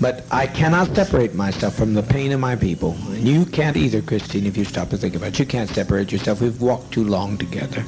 but 0.00 0.24
I 0.30 0.46
cannot 0.46 0.94
separate 0.94 1.34
myself 1.34 1.74
from 1.74 1.94
the 1.94 2.02
pain 2.02 2.32
of 2.32 2.40
my 2.40 2.56
people. 2.56 2.96
And 3.06 3.26
you 3.26 3.46
can't 3.46 3.76
either, 3.76 4.02
Christine, 4.02 4.46
if 4.46 4.56
you 4.56 4.64
stop 4.64 4.90
to 4.90 4.96
think 4.96 5.14
about 5.14 5.28
it. 5.28 5.38
You 5.38 5.46
can't 5.46 5.70
separate 5.70 6.12
yourself. 6.12 6.40
We've 6.40 6.60
walked 6.60 6.92
too 6.92 7.04
long 7.04 7.38
together. 7.38 7.84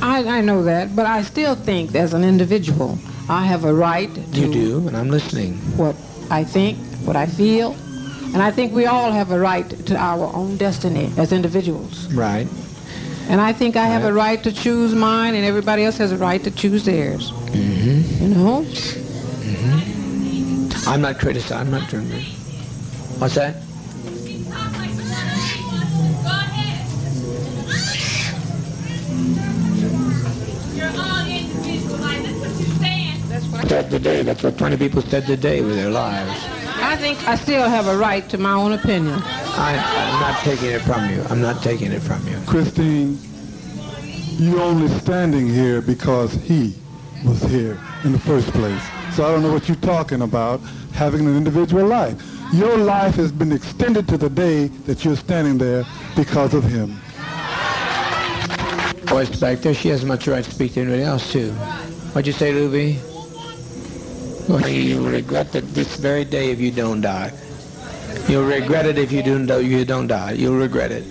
I, 0.00 0.38
I 0.38 0.40
know 0.40 0.62
that, 0.64 0.94
but 0.94 1.06
I 1.06 1.22
still 1.22 1.54
think 1.54 1.94
as 1.94 2.14
an 2.14 2.24
individual, 2.24 2.98
I 3.28 3.44
have 3.46 3.64
a 3.64 3.74
right 3.74 4.12
to 4.14 4.20
You 4.40 4.52
do, 4.52 4.88
and 4.88 4.96
I'm 4.96 5.10
listening. 5.10 5.54
what 5.76 5.96
I 6.30 6.44
think, 6.44 6.78
what 7.04 7.16
I 7.16 7.26
feel, 7.26 7.74
and 8.32 8.42
I 8.42 8.50
think 8.50 8.72
we 8.74 8.86
all 8.86 9.10
have 9.12 9.30
a 9.32 9.38
right 9.38 9.68
to 9.86 9.96
our 9.96 10.26
own 10.34 10.56
destiny 10.56 11.10
as 11.16 11.32
individuals. 11.32 12.12
Right. 12.12 12.46
And 13.28 13.40
I 13.40 13.52
think 13.52 13.76
I 13.76 13.86
have 13.86 14.04
a 14.04 14.12
Right. 14.12 14.42
to 14.44 14.52
choose 14.52 14.94
mine, 14.94 15.34
and 15.34 15.44
everybody 15.44 15.84
else 15.84 15.98
has 15.98 16.12
a 16.12 16.16
right 16.16 16.42
to 16.44 16.50
choose 16.50 16.84
theirs. 16.84 17.32
Mm-hmm. 17.32 18.22
You 18.22 18.28
know? 18.34 18.62
Mm-hmm. 18.62 20.88
I'm 20.88 21.00
not 21.02 21.18
criticizing. 21.18 21.58
I'm 21.58 21.70
not 21.70 21.90
doing 21.90 22.08
What's 23.18 23.34
that? 23.34 23.56
Said 33.68 33.90
today. 33.90 34.22
That's 34.22 34.42
what 34.42 34.56
20 34.56 34.78
people 34.78 35.02
said 35.02 35.26
today 35.26 35.60
with 35.60 35.76
their 35.76 35.90
lives. 35.90 36.42
I 36.80 36.96
think 36.96 37.18
I 37.28 37.34
still 37.34 37.68
have 37.68 37.86
a 37.86 37.98
right 37.98 38.26
to 38.30 38.38
my 38.38 38.52
own 38.52 38.72
opinion. 38.72 39.20
I, 39.22 39.76
I'm 39.76 40.20
not 40.20 40.40
taking 40.40 40.70
it 40.70 40.80
from 40.80 41.10
you. 41.10 41.22
I'm 41.28 41.42
not 41.42 41.62
taking 41.62 41.92
it 41.92 42.00
from 42.00 42.26
you. 42.26 42.40
Christine, 42.46 43.18
you're 44.38 44.60
only 44.60 44.88
standing 45.00 45.48
here 45.48 45.82
because 45.82 46.32
he 46.32 46.74
was 47.24 47.42
here 47.42 47.78
in 48.04 48.12
the 48.12 48.18
first 48.18 48.48
place. 48.52 48.82
So 49.14 49.26
I 49.26 49.32
don't 49.32 49.42
know 49.42 49.52
what 49.52 49.68
you're 49.68 49.76
talking 49.76 50.22
about, 50.22 50.60
having 50.94 51.26
an 51.26 51.36
individual 51.36 51.86
life. 51.86 52.16
Your 52.54 52.78
life 52.78 53.16
has 53.16 53.30
been 53.30 53.52
extended 53.52 54.08
to 54.08 54.16
the 54.16 54.30
day 54.30 54.68
that 54.86 55.04
you're 55.04 55.16
standing 55.16 55.58
there 55.58 55.84
because 56.16 56.54
of 56.54 56.64
him. 56.64 56.98
Voice 59.08 59.38
back 59.38 59.58
there, 59.58 59.74
she 59.74 59.88
has 59.88 60.04
much 60.04 60.26
right 60.26 60.44
to 60.44 60.50
speak 60.50 60.74
to 60.74 60.80
anybody 60.80 61.02
else, 61.02 61.30
too. 61.32 61.50
What'd 62.12 62.26
you 62.26 62.32
say, 62.32 62.52
Luby? 62.52 63.17
Well, 64.48 64.66
you'll 64.66 65.10
regret 65.10 65.52
that 65.52 65.74
this 65.74 65.96
very 65.96 66.24
day 66.24 66.50
if 66.50 66.58
you 66.58 66.70
don't 66.70 67.02
die. 67.02 67.32
You'll 68.28 68.46
regret 68.46 68.86
it 68.86 68.96
if 68.96 69.12
you 69.12 69.22
don't, 69.22 69.46
you 69.62 69.84
don't 69.84 70.06
die. 70.06 70.32
You'll 70.32 70.56
regret 70.56 70.90
it. 70.90 71.04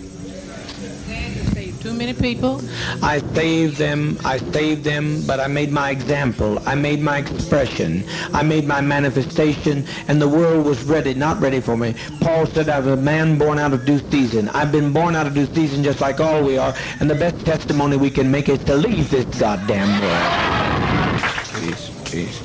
Saved 1.53 1.82
too 1.84 1.94
many 1.94 2.13
people. 2.13 2.60
I 3.03 3.20
saved 3.36 3.77
them, 3.77 4.17
I 4.25 4.39
saved 4.39 4.84
them, 4.84 5.22
but 5.27 5.39
I 5.39 5.46
made 5.46 5.72
my 5.72 5.91
example. 5.91 6.58
I 6.67 6.74
made 6.74 7.00
my 7.00 7.20
expression. 7.20 8.03
I 8.34 8.41
made 8.41 8.65
my 8.65 8.82
manifestation, 8.82 9.86
and 10.08 10.20
the 10.20 10.27
world 10.27 10.65
was 10.65 10.84
ready, 10.84 11.13
not 11.13 11.39
ready 11.39 11.60
for 11.60 11.77
me. 11.77 11.94
Paul 12.22 12.48
said, 12.48 12.70
I 12.70 12.79
was 12.79 12.88
a 12.88 12.98
man 12.98 13.38
born 13.38 13.60
out 13.60 13.72
of 13.72 13.86
due 13.86 14.00
season. 14.10 14.50
I've 14.50 14.72
been 14.72 14.91
born 14.91 15.15
out 15.15 15.27
of 15.27 15.36
due 15.36 15.46
season 15.53 15.84
just 15.84 16.01
like 16.01 16.20
all 16.20 16.44
we 16.44 16.58
are, 16.58 16.74
and 17.00 17.08
the 17.08 17.15
best 17.15 17.46
testimony 17.46 17.98
we 17.98 18.10
can 18.10 18.32
make 18.32 18.50
is 18.50 18.63
to 18.63 18.75
leave 18.75 19.12
this 19.12 19.25
goddamn 19.39 20.01
world. 20.01 21.22
Peace, 21.62 21.91
please. 22.03 22.41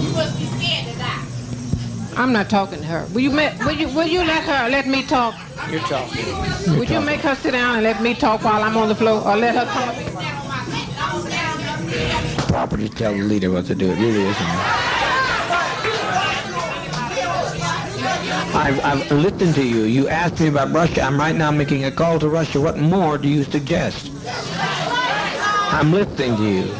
You 0.00 0.10
must 0.20 0.38
be 0.38 0.46
scared 0.46 0.86
to 0.92 0.98
die. 0.98 1.24
I'm 2.16 2.32
not 2.32 2.48
talking 2.48 2.78
to 2.80 2.86
her. 2.86 3.06
Will 3.12 3.20
you, 3.20 3.30
ma- 3.30 3.52
will 3.64 3.72
you, 3.72 3.88
will 3.88 4.06
you 4.06 4.20
let 4.24 4.44
her 4.44 4.68
let 4.70 4.86
me 4.86 5.02
talk? 5.02 5.34
You're 5.70 5.80
talking. 5.80 6.78
Would 6.78 6.88
you 6.88 7.00
make 7.00 7.20
her 7.20 7.34
sit 7.34 7.52
down 7.52 7.74
and 7.76 7.82
let 7.82 8.00
me 8.02 8.14
talk 8.14 8.44
while 8.44 8.62
I'm 8.62 8.76
on 8.76 8.88
the 8.88 8.94
floor, 8.94 9.20
or 9.26 9.36
let 9.36 9.54
her 9.54 9.64
come 9.66 9.88
up? 9.88 9.94
Stand 9.96 10.38
on 10.38 10.48
my 10.48 10.64
feet. 10.64 10.96
Don't 10.96 11.26
stand 11.26 11.68
on 11.68 11.88
your 11.88 12.36
feet. 12.38 12.48
Proper 12.48 12.76
to 12.76 12.88
tell 12.88 13.12
the 13.12 13.22
leader 13.22 13.50
what 13.50 13.66
to 13.66 13.74
do. 13.74 13.90
It 13.90 13.98
really 13.98 14.22
isn't. 14.22 14.46
I've, 18.56 18.80
I've 18.84 19.10
listened 19.10 19.54
to 19.56 19.64
you. 19.66 19.82
You 19.82 20.08
asked 20.08 20.38
me 20.40 20.46
about 20.48 20.70
Russia. 20.70 21.02
I'm 21.02 21.18
right 21.18 21.34
now 21.34 21.50
making 21.50 21.84
a 21.84 21.90
call 21.90 22.20
to 22.20 22.28
Russia. 22.28 22.60
What 22.60 22.78
more 22.78 23.18
do 23.18 23.28
you 23.28 23.42
suggest? 23.42 24.10
I'm 25.72 25.92
listening 25.92 26.36
to 26.36 26.42
you. 26.48 26.74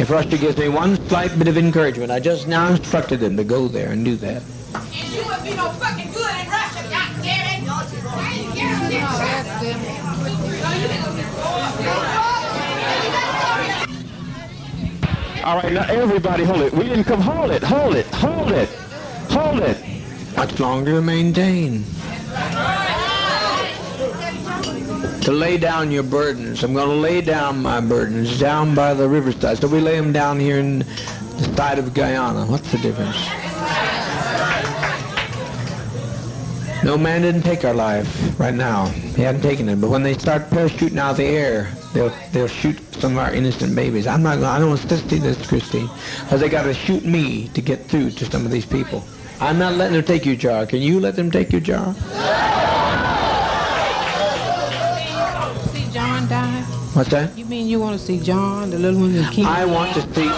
If 0.00 0.10
Russia 0.10 0.36
gives 0.36 0.58
me 0.58 0.68
one 0.68 0.96
slight 1.08 1.38
bit 1.38 1.48
of 1.48 1.56
encouragement, 1.56 2.10
I 2.10 2.20
just 2.20 2.46
now 2.46 2.68
instructed 2.68 3.20
them 3.20 3.36
to 3.36 3.44
go 3.44 3.68
there 3.68 3.92
and 3.92 4.04
do 4.04 4.16
that. 4.16 4.42
And 4.74 5.08
you 5.12 5.24
would 5.24 5.42
be 5.42 5.54
no 5.54 5.70
fucking 5.70 6.12
good 6.12 6.34
in 6.40 6.48
Russia, 6.50 6.82
goddammit. 6.88 7.50
All 15.42 15.56
right, 15.56 15.72
now 15.72 15.84
everybody 15.88 16.44
hold 16.44 16.60
it. 16.60 16.72
We 16.72 16.84
didn't 16.84 17.04
come. 17.04 17.20
Hold 17.22 17.50
it, 17.50 17.62
hold 17.62 17.96
it, 17.96 18.06
hold 18.06 18.52
it, 18.52 18.68
hold 19.30 19.60
it. 19.60 19.78
Much 20.36 20.60
longer 20.60 20.92
to 20.92 21.02
maintain. 21.02 21.84
To 25.30 25.36
lay 25.36 25.58
down 25.58 25.92
your 25.92 26.02
burdens. 26.02 26.64
I'm 26.64 26.74
going 26.74 26.88
to 26.88 26.94
lay 26.96 27.20
down 27.20 27.62
my 27.62 27.80
burdens 27.80 28.40
down 28.40 28.74
by 28.74 28.94
the 28.94 29.08
riverside. 29.08 29.58
So 29.58 29.68
we 29.68 29.78
lay 29.78 29.94
them 29.94 30.12
down 30.12 30.40
here 30.40 30.58
in 30.58 30.80
the 30.80 31.54
side 31.56 31.78
of 31.78 31.94
Guyana. 31.94 32.46
What's 32.46 32.72
the 32.72 32.78
difference? 32.78 33.16
No 36.82 36.98
man 36.98 37.22
didn't 37.22 37.42
take 37.42 37.64
our 37.64 37.72
life 37.72 38.40
right 38.40 38.52
now. 38.52 38.86
He 38.86 39.22
hadn't 39.22 39.42
taken 39.42 39.68
it. 39.68 39.80
But 39.80 39.90
when 39.90 40.02
they 40.02 40.14
start 40.14 40.50
parachuting 40.50 40.98
out 40.98 41.12
of 41.12 41.18
the 41.18 41.26
air, 41.26 41.70
they'll 41.94 42.12
they'll 42.32 42.48
shoot 42.48 42.76
some 42.94 43.12
of 43.12 43.18
our 43.18 43.32
innocent 43.32 43.76
babies. 43.76 44.08
I'm 44.08 44.24
not. 44.24 44.42
I 44.42 44.58
don't 44.58 44.70
want 44.70 44.80
to 44.80 44.96
see 44.96 45.18
this, 45.20 45.46
Christine, 45.46 45.88
because 46.24 46.40
they 46.40 46.48
got 46.48 46.64
to 46.64 46.74
shoot 46.74 47.04
me 47.04 47.46
to 47.54 47.62
get 47.62 47.86
through 47.86 48.10
to 48.10 48.24
some 48.24 48.44
of 48.44 48.50
these 48.50 48.66
people. 48.66 49.04
I'm 49.40 49.60
not 49.60 49.74
letting 49.74 49.94
them 49.94 50.04
take 50.04 50.24
Ujara. 50.24 50.68
Can 50.68 50.80
you 50.80 50.98
let 50.98 51.14
them 51.14 51.30
take 51.30 51.50
Ujara? 51.50 52.59
What's 57.00 57.12
that? 57.12 57.32
You 57.38 57.46
mean 57.46 57.66
you 57.66 57.80
want 57.80 57.98
to 57.98 58.04
see 58.06 58.20
John, 58.20 58.68
the 58.68 58.78
little 58.78 59.00
one 59.00 59.14
that 59.14 59.32
keep? 59.32 59.46
I 59.46 59.64
want 59.64 59.94
to 59.94 60.02
see. 60.14 60.28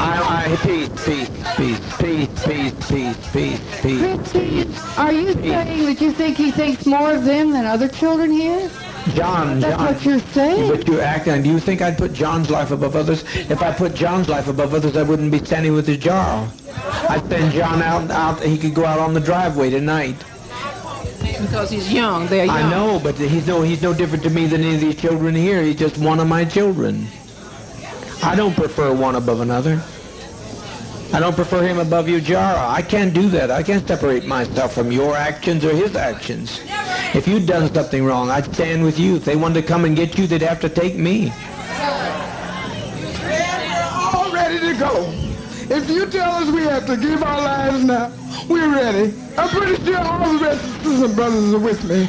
I, 0.00 0.48
I, 0.50 0.56
peace, 0.66 0.88
peace, 1.06 1.30
peace, 1.56 1.96
peace, 1.98 2.44
peace, 2.44 2.88
peace, 2.90 3.32
peace, 3.32 3.60
peace, 3.80 4.00
Christy, 4.00 4.66
are 4.96 5.12
you 5.12 5.32
saying 5.34 5.84
that 5.86 6.00
you 6.00 6.10
think 6.10 6.36
he 6.36 6.50
thinks 6.50 6.84
more 6.84 7.12
of 7.12 7.24
them 7.24 7.52
than 7.52 7.64
other 7.64 7.86
children 7.86 8.32
here? 8.32 8.68
John, 9.14 9.60
That's 9.60 9.76
John. 9.76 9.94
what 9.94 10.04
you're 10.04 10.18
saying. 10.18 10.68
But 10.68 10.88
you're 10.88 11.00
acting. 11.00 11.44
Do 11.44 11.50
you 11.50 11.60
think 11.60 11.80
I'd 11.80 11.96
put 11.96 12.12
John's 12.12 12.50
life 12.50 12.72
above 12.72 12.96
others? 12.96 13.22
If 13.48 13.62
I 13.62 13.72
put 13.72 13.94
John's 13.94 14.28
life 14.28 14.48
above 14.48 14.74
others, 14.74 14.96
I 14.96 15.04
wouldn't 15.04 15.30
be 15.30 15.38
standing 15.44 15.74
with 15.74 15.86
Ujara. 15.86 16.50
I'd 17.08 17.28
send 17.28 17.52
John 17.52 17.82
out. 17.82 18.10
Out. 18.10 18.42
He 18.42 18.58
could 18.58 18.74
go 18.74 18.84
out 18.84 18.98
on 18.98 19.14
the 19.14 19.20
driveway 19.20 19.70
tonight. 19.70 20.16
because 21.40 21.70
he's 21.70 21.92
young. 21.92 22.26
They're 22.26 22.46
young. 22.46 22.56
I 22.56 22.70
know, 22.70 23.00
but 23.02 23.16
he's 23.16 23.46
no. 23.46 23.62
He's 23.62 23.82
no 23.82 23.92
different 23.94 24.22
to 24.24 24.30
me 24.30 24.46
than 24.46 24.62
any 24.62 24.74
of 24.74 24.80
these 24.80 24.96
children 24.96 25.34
here. 25.34 25.62
He's 25.62 25.76
just 25.76 25.98
one 25.98 26.20
of 26.20 26.28
my 26.28 26.44
children. 26.44 27.06
I 28.22 28.34
don't 28.34 28.54
prefer 28.54 28.94
one 28.94 29.16
above 29.16 29.40
another. 29.40 29.82
I 31.12 31.20
don't 31.20 31.36
prefer 31.36 31.62
him 31.62 31.78
above 31.78 32.08
you, 32.08 32.20
Jara. 32.20 32.68
I 32.68 32.82
can't 32.82 33.14
do 33.14 33.28
that. 33.28 33.50
I 33.50 33.62
can't 33.62 33.86
separate 33.86 34.24
myself 34.24 34.74
from 34.74 34.90
your 34.90 35.14
actions 35.14 35.64
or 35.64 35.72
his 35.72 35.94
actions. 35.94 36.60
If 37.14 37.28
you'd 37.28 37.46
done 37.46 37.72
something 37.72 38.04
wrong, 38.04 38.30
I'd 38.30 38.52
stand 38.52 38.82
with 38.82 38.98
you. 38.98 39.14
If 39.14 39.24
they 39.24 39.36
wanted 39.36 39.60
to 39.60 39.66
come 39.66 39.84
and 39.84 39.94
get 39.94 40.18
you, 40.18 40.26
they'd 40.26 40.42
have 40.42 40.60
to 40.60 40.68
take 40.68 40.96
me. 40.96 41.32
all 44.12 44.32
ready 44.32 44.58
to 44.58 44.74
go. 44.76 45.23
If 45.70 45.88
you 45.88 46.04
tell 46.06 46.32
us 46.32 46.50
we 46.50 46.62
have 46.64 46.86
to 46.86 46.96
give 46.96 47.22
our 47.22 47.40
lives 47.40 47.84
now, 47.84 48.12
we're 48.50 48.70
ready. 48.70 49.14
I'm 49.38 49.48
pretty 49.48 49.82
sure 49.82 49.96
all 49.96 50.32
the 50.34 50.44
rest 50.44 50.62
of 50.62 50.70
sisters 50.70 51.00
and 51.00 51.16
brothers 51.16 51.54
are 51.54 51.58
with 51.58 51.82
me. 51.84 52.08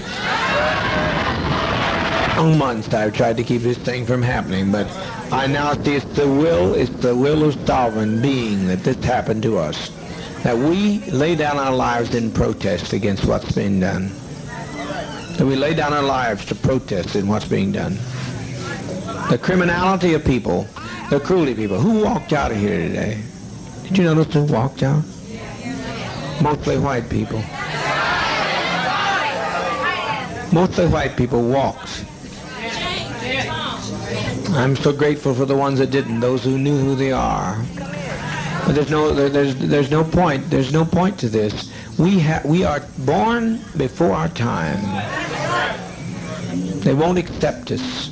Long 2.35 2.57
months 2.57 2.93
I've 2.93 3.13
tried 3.13 3.37
to 3.37 3.43
keep 3.45 3.61
this 3.61 3.77
thing 3.77 4.05
from 4.05 4.21
happening, 4.21 4.73
but 4.73 4.87
I 5.31 5.47
now 5.47 5.73
see 5.73 5.95
it's 5.95 6.05
the 6.17 6.27
will, 6.27 6.73
it's 6.73 6.89
the 6.97 7.15
will 7.15 7.45
of 7.45 7.53
sovereign 7.65 8.21
being 8.21 8.67
that 8.67 8.83
this 8.83 9.01
happened 9.05 9.41
to 9.43 9.57
us. 9.57 9.89
That 10.43 10.57
we 10.57 10.99
lay 11.11 11.35
down 11.35 11.57
our 11.57 11.73
lives 11.73 12.13
in 12.13 12.33
protest 12.33 12.91
against 12.91 13.25
what's 13.25 13.53
being 13.53 13.79
done. 13.79 14.11
That 15.37 15.45
we 15.45 15.55
lay 15.55 15.73
down 15.73 15.93
our 15.93 16.03
lives 16.03 16.45
to 16.47 16.55
protest 16.55 17.15
in 17.15 17.25
what's 17.27 17.47
being 17.47 17.71
done. 17.71 17.93
The 19.29 19.39
criminality 19.41 20.13
of 20.13 20.25
people, 20.25 20.67
the 21.09 21.21
cruelty 21.21 21.51
of 21.51 21.57
people. 21.57 21.79
Who 21.79 22.03
walked 22.03 22.33
out 22.33 22.51
of 22.51 22.57
here 22.57 22.77
today? 22.77 23.23
Did 23.87 23.97
you 23.99 24.03
notice 24.05 24.33
who 24.33 24.43
walked 24.43 24.83
out? 24.83 25.03
Mostly 26.41 26.77
white 26.77 27.09
people. 27.09 27.39
Mostly 30.51 30.87
white 30.87 31.15
people 31.15 31.43
walked. 31.47 32.05
I'm 34.55 34.75
so 34.75 34.91
grateful 34.91 35.33
for 35.33 35.45
the 35.45 35.55
ones 35.55 35.79
that 35.79 35.91
didn't, 35.91 36.19
those 36.19 36.43
who 36.43 36.57
knew 36.57 36.77
who 36.77 36.95
they 36.95 37.11
are. 37.11 37.63
But 38.65 38.73
there's 38.73 38.89
no, 38.89 39.13
there, 39.13 39.29
there's, 39.29 39.55
there's 39.55 39.91
no 39.91 40.03
point. 40.03 40.49
There's 40.49 40.73
no 40.73 40.83
point 40.83 41.19
to 41.19 41.29
this. 41.29 41.71
We 41.99 42.19
ha- 42.19 42.41
we 42.43 42.63
are 42.63 42.81
born 42.99 43.59
before 43.77 44.11
our 44.13 44.29
time. 44.29 44.79
They 46.81 46.93
won't 46.93 47.17
accept 47.17 47.71
us. 47.71 48.09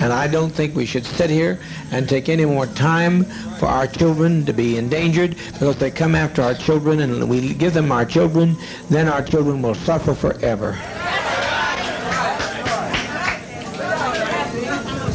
And 0.00 0.14
I 0.14 0.26
don't 0.28 0.50
think 0.50 0.74
we 0.74 0.86
should 0.86 1.04
sit 1.04 1.28
here 1.28 1.58
and 1.92 2.08
take 2.08 2.30
any 2.30 2.46
more 2.46 2.66
time 2.66 3.24
for 3.58 3.66
our 3.66 3.86
children 3.86 4.46
to 4.46 4.52
be 4.54 4.78
endangered 4.78 5.36
because 5.52 5.76
they 5.76 5.90
come 5.90 6.14
after 6.14 6.40
our 6.40 6.54
children 6.54 7.00
and 7.00 7.28
we 7.28 7.52
give 7.52 7.74
them 7.74 7.92
our 7.92 8.06
children, 8.06 8.56
then 8.88 9.08
our 9.08 9.22
children 9.22 9.60
will 9.60 9.74
suffer 9.74 10.14
forever. 10.14 10.78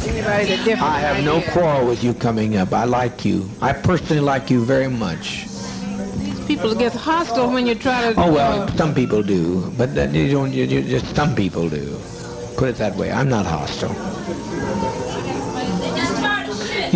Anybody 0.06 0.56
that 0.56 0.64
different 0.64 0.82
I 0.82 1.00
have 1.00 1.24
no 1.24 1.40
quarrel 1.52 1.86
with 1.86 2.04
you 2.04 2.14
coming 2.14 2.56
up. 2.56 2.72
I 2.72 2.84
like 2.84 3.24
you. 3.24 3.50
I 3.60 3.72
personally 3.72 4.20
like 4.20 4.50
you 4.50 4.64
very 4.64 4.88
much. 4.88 5.46
People 6.46 6.76
get 6.76 6.92
hostile 6.92 7.50
when 7.50 7.66
you 7.66 7.74
try 7.74 8.12
to. 8.12 8.20
Oh 8.20 8.32
well, 8.32 8.62
uh, 8.62 8.66
some 8.76 8.94
people 8.94 9.20
do, 9.22 9.68
but 9.76 9.96
that 9.96 10.12
you 10.14 10.30
don't. 10.30 10.52
You, 10.52 10.64
you 10.64 10.82
just 10.82 11.14
some 11.16 11.34
people 11.34 11.68
do. 11.68 11.98
Put 12.56 12.68
it 12.68 12.76
that 12.76 12.94
way. 12.94 13.10
I'm 13.10 13.28
not 13.28 13.46
hostile. 13.46 13.94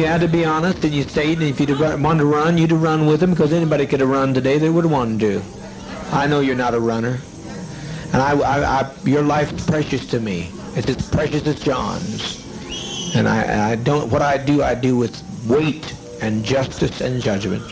You 0.00 0.06
had 0.06 0.22
to 0.22 0.28
be 0.28 0.46
honest, 0.46 0.82
and 0.82 0.94
you 0.94 1.02
stayed. 1.02 1.40
And 1.40 1.48
if 1.48 1.60
you'd 1.60 1.78
wanted 1.78 2.20
to 2.20 2.24
run, 2.24 2.56
you'd 2.56 2.70
have 2.70 2.82
run 2.82 3.04
with 3.04 3.20
them 3.20 3.32
because 3.32 3.52
anybody 3.52 3.86
could 3.86 4.00
have 4.00 4.08
run 4.08 4.32
today. 4.32 4.56
They 4.56 4.70
would 4.70 4.84
have 4.84 4.90
wanted 4.90 5.20
to. 5.20 5.42
I 6.10 6.26
know 6.26 6.40
you're 6.40 6.56
not 6.56 6.72
a 6.72 6.80
runner. 6.80 7.20
And 8.14 8.22
I, 8.22 8.32
I, 8.32 8.80
I, 8.80 8.92
your 9.04 9.22
life's 9.22 9.66
precious 9.66 10.06
to 10.06 10.18
me. 10.18 10.52
It's 10.74 10.88
as 10.88 11.10
precious 11.10 11.46
as 11.46 11.60
John's. 11.60 13.14
And 13.14 13.28
I, 13.28 13.72
I 13.72 13.76
don't, 13.76 14.10
what 14.10 14.22
I 14.22 14.38
do, 14.38 14.62
I 14.62 14.74
do 14.74 14.96
with 14.96 15.22
weight 15.46 15.94
and 16.22 16.42
justice 16.46 17.02
and 17.02 17.20
judgment. 17.20 17.62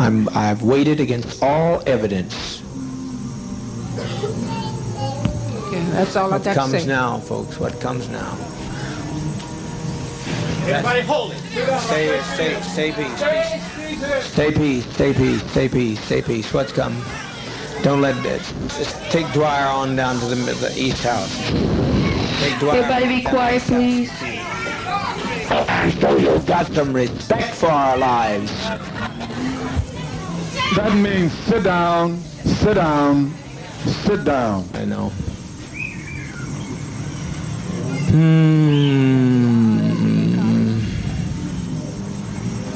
I'm, 0.00 0.26
I've 0.30 0.62
waited 0.62 1.00
against 1.00 1.42
all 1.42 1.82
evidence. 1.86 2.62
Okay, 5.66 5.84
that's 5.90 6.16
all 6.16 6.32
I 6.32 6.38
What 6.38 6.44
got 6.44 6.54
to 6.54 6.58
comes 6.60 6.86
now, 6.86 7.18
folks? 7.18 7.60
What 7.60 7.78
comes 7.78 8.08
now? 8.08 8.38
Everybody 10.68 11.00
hold 11.02 11.32
it. 11.32 11.38
Stay, 11.80 12.20
stay, 12.34 12.60
stay 12.60 12.92
peace, 12.92 13.22
peace. 13.22 14.24
Stay 14.24 14.52
peace, 14.52 14.86
stay 14.94 15.12
peace, 15.12 15.42
stay 15.50 15.68
peace, 15.68 16.00
stay 16.00 16.22
peace. 16.22 16.52
What's 16.52 16.72
come? 16.72 17.02
Don't 17.82 18.00
let 18.00 18.16
it. 18.24 18.42
Just 18.68 18.96
take 19.10 19.30
Dwyer 19.32 19.66
on 19.66 19.96
down 19.96 20.20
to 20.20 20.26
the, 20.26 20.34
the 20.34 20.72
east 20.76 21.02
house. 21.02 21.34
Take 22.40 22.58
Dwyer. 22.60 22.82
Everybody 22.82 23.08
be 23.08 23.22
quiet, 23.22 23.62
please. 23.62 24.10
So 26.00 26.16
you've 26.16 26.46
got 26.46 26.66
some 26.72 26.92
respect 26.92 27.54
for 27.54 27.70
our 27.70 27.96
lives. 27.96 28.52
That 30.76 30.94
means 30.94 31.32
sit 31.32 31.64
down, 31.64 32.18
sit 32.18 32.74
down, 32.74 33.32
sit 33.84 34.24
down. 34.24 34.68
I 34.74 34.84
know. 34.84 35.08
Hmm. 38.10 39.59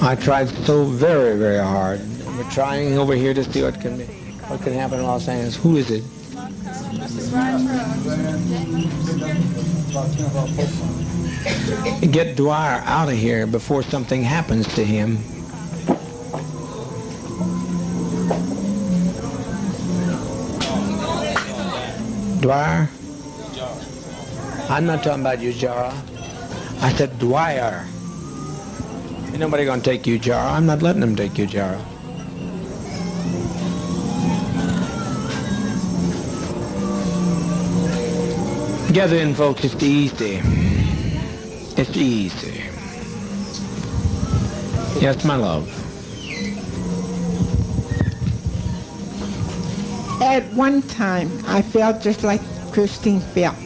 I 0.04 0.14
tried 0.14 0.50
so 0.66 0.84
very, 0.84 1.38
very 1.38 1.64
hard. 1.64 1.98
We're 2.36 2.50
trying 2.50 2.98
over 2.98 3.14
here 3.14 3.32
to 3.32 3.42
see 3.42 3.62
what 3.62 3.80
can 3.80 3.96
be, 3.96 4.04
what 4.04 4.60
can 4.60 4.74
happen 4.74 4.98
in 4.98 5.06
Los 5.06 5.26
Angeles. 5.28 5.56
Who 5.56 5.78
is 5.78 5.90
it? 5.90 6.04
Get 12.12 12.36
Dwyer 12.36 12.82
out 12.84 13.08
of 13.08 13.14
here 13.14 13.46
before 13.46 13.82
something 13.82 14.22
happens 14.22 14.68
to 14.74 14.84
him. 14.84 15.16
Dwyer? 22.42 22.90
I'm 24.68 24.84
not 24.84 25.02
talking 25.02 25.22
about 25.22 25.40
you, 25.40 25.54
Jara. 25.54 25.94
I 26.82 26.92
said 26.92 27.18
Dwyer. 27.18 27.86
Ain't 29.34 29.40
nobody 29.40 29.64
gonna 29.64 29.82
take 29.82 30.06
you, 30.06 30.16
Jara. 30.16 30.52
I'm 30.52 30.64
not 30.64 30.80
letting 30.80 31.00
them 31.00 31.16
take 31.16 31.36
you, 31.38 31.44
Jara. 31.44 31.84
Gather 38.92 39.16
in, 39.16 39.34
folks. 39.34 39.64
It's 39.64 39.82
easy. 39.82 40.40
It's 41.76 41.96
easy. 41.96 42.62
Yes, 45.02 45.24
my 45.24 45.34
love. 45.34 45.66
At 50.22 50.44
one 50.52 50.80
time, 50.82 51.28
I 51.48 51.60
felt 51.60 52.00
just 52.00 52.22
like 52.22 52.40
Christine 52.70 53.18
felt. 53.18 53.56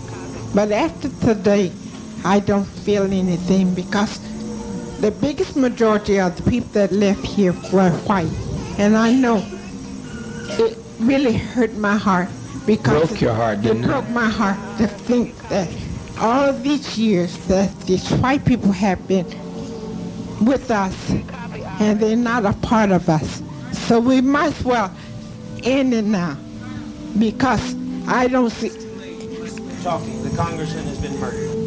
But 0.54 0.72
after 0.72 1.10
today, 1.20 1.72
I 2.24 2.40
don't 2.40 2.64
feel 2.64 3.02
anything 3.02 3.74
because 3.74 4.27
the 5.00 5.10
biggest 5.10 5.56
majority 5.56 6.18
of 6.20 6.36
the 6.36 6.50
people 6.50 6.68
that 6.72 6.92
left 6.92 7.24
here 7.24 7.52
were 7.72 7.90
white. 8.06 8.32
And 8.78 8.96
I 8.96 9.12
know 9.12 9.44
it 10.58 10.76
really 10.98 11.34
hurt 11.34 11.74
my 11.74 11.96
heart 11.96 12.28
because 12.66 13.08
Broke 13.08 13.20
your 13.20 13.34
heart, 13.34 13.62
didn't 13.62 13.78
it? 13.78 13.84
it? 13.84 13.86
broke 13.88 14.08
my 14.10 14.28
heart 14.28 14.56
to 14.78 14.86
think 14.86 15.36
that 15.48 15.68
all 16.18 16.44
of 16.48 16.62
these 16.62 16.98
years 16.98 17.36
that 17.46 17.70
these 17.82 18.10
white 18.14 18.44
people 18.44 18.72
have 18.72 19.06
been 19.06 19.26
with 20.44 20.70
us 20.70 21.10
and 21.80 22.00
they're 22.00 22.16
not 22.16 22.44
a 22.44 22.52
part 22.54 22.90
of 22.90 23.08
us. 23.08 23.42
So 23.72 24.00
we 24.00 24.20
might 24.20 24.48
as 24.48 24.64
well 24.64 24.94
end 25.62 25.94
it 25.94 26.04
now 26.04 26.36
because 27.18 27.74
I 28.08 28.26
don't 28.28 28.50
see. 28.50 28.70
Talking. 29.82 30.22
The 30.24 30.36
congressman 30.36 30.84
has 30.86 31.00
been 31.00 31.18
murdered. 31.20 31.57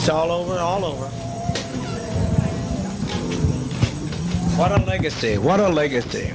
It's 0.00 0.08
all 0.08 0.30
over, 0.30 0.58
all 0.58 0.84
over. 0.86 1.06
What 4.56 4.72
a 4.72 4.82
legacy, 4.86 5.36
what 5.36 5.60
a 5.60 5.68
legacy. 5.68 6.32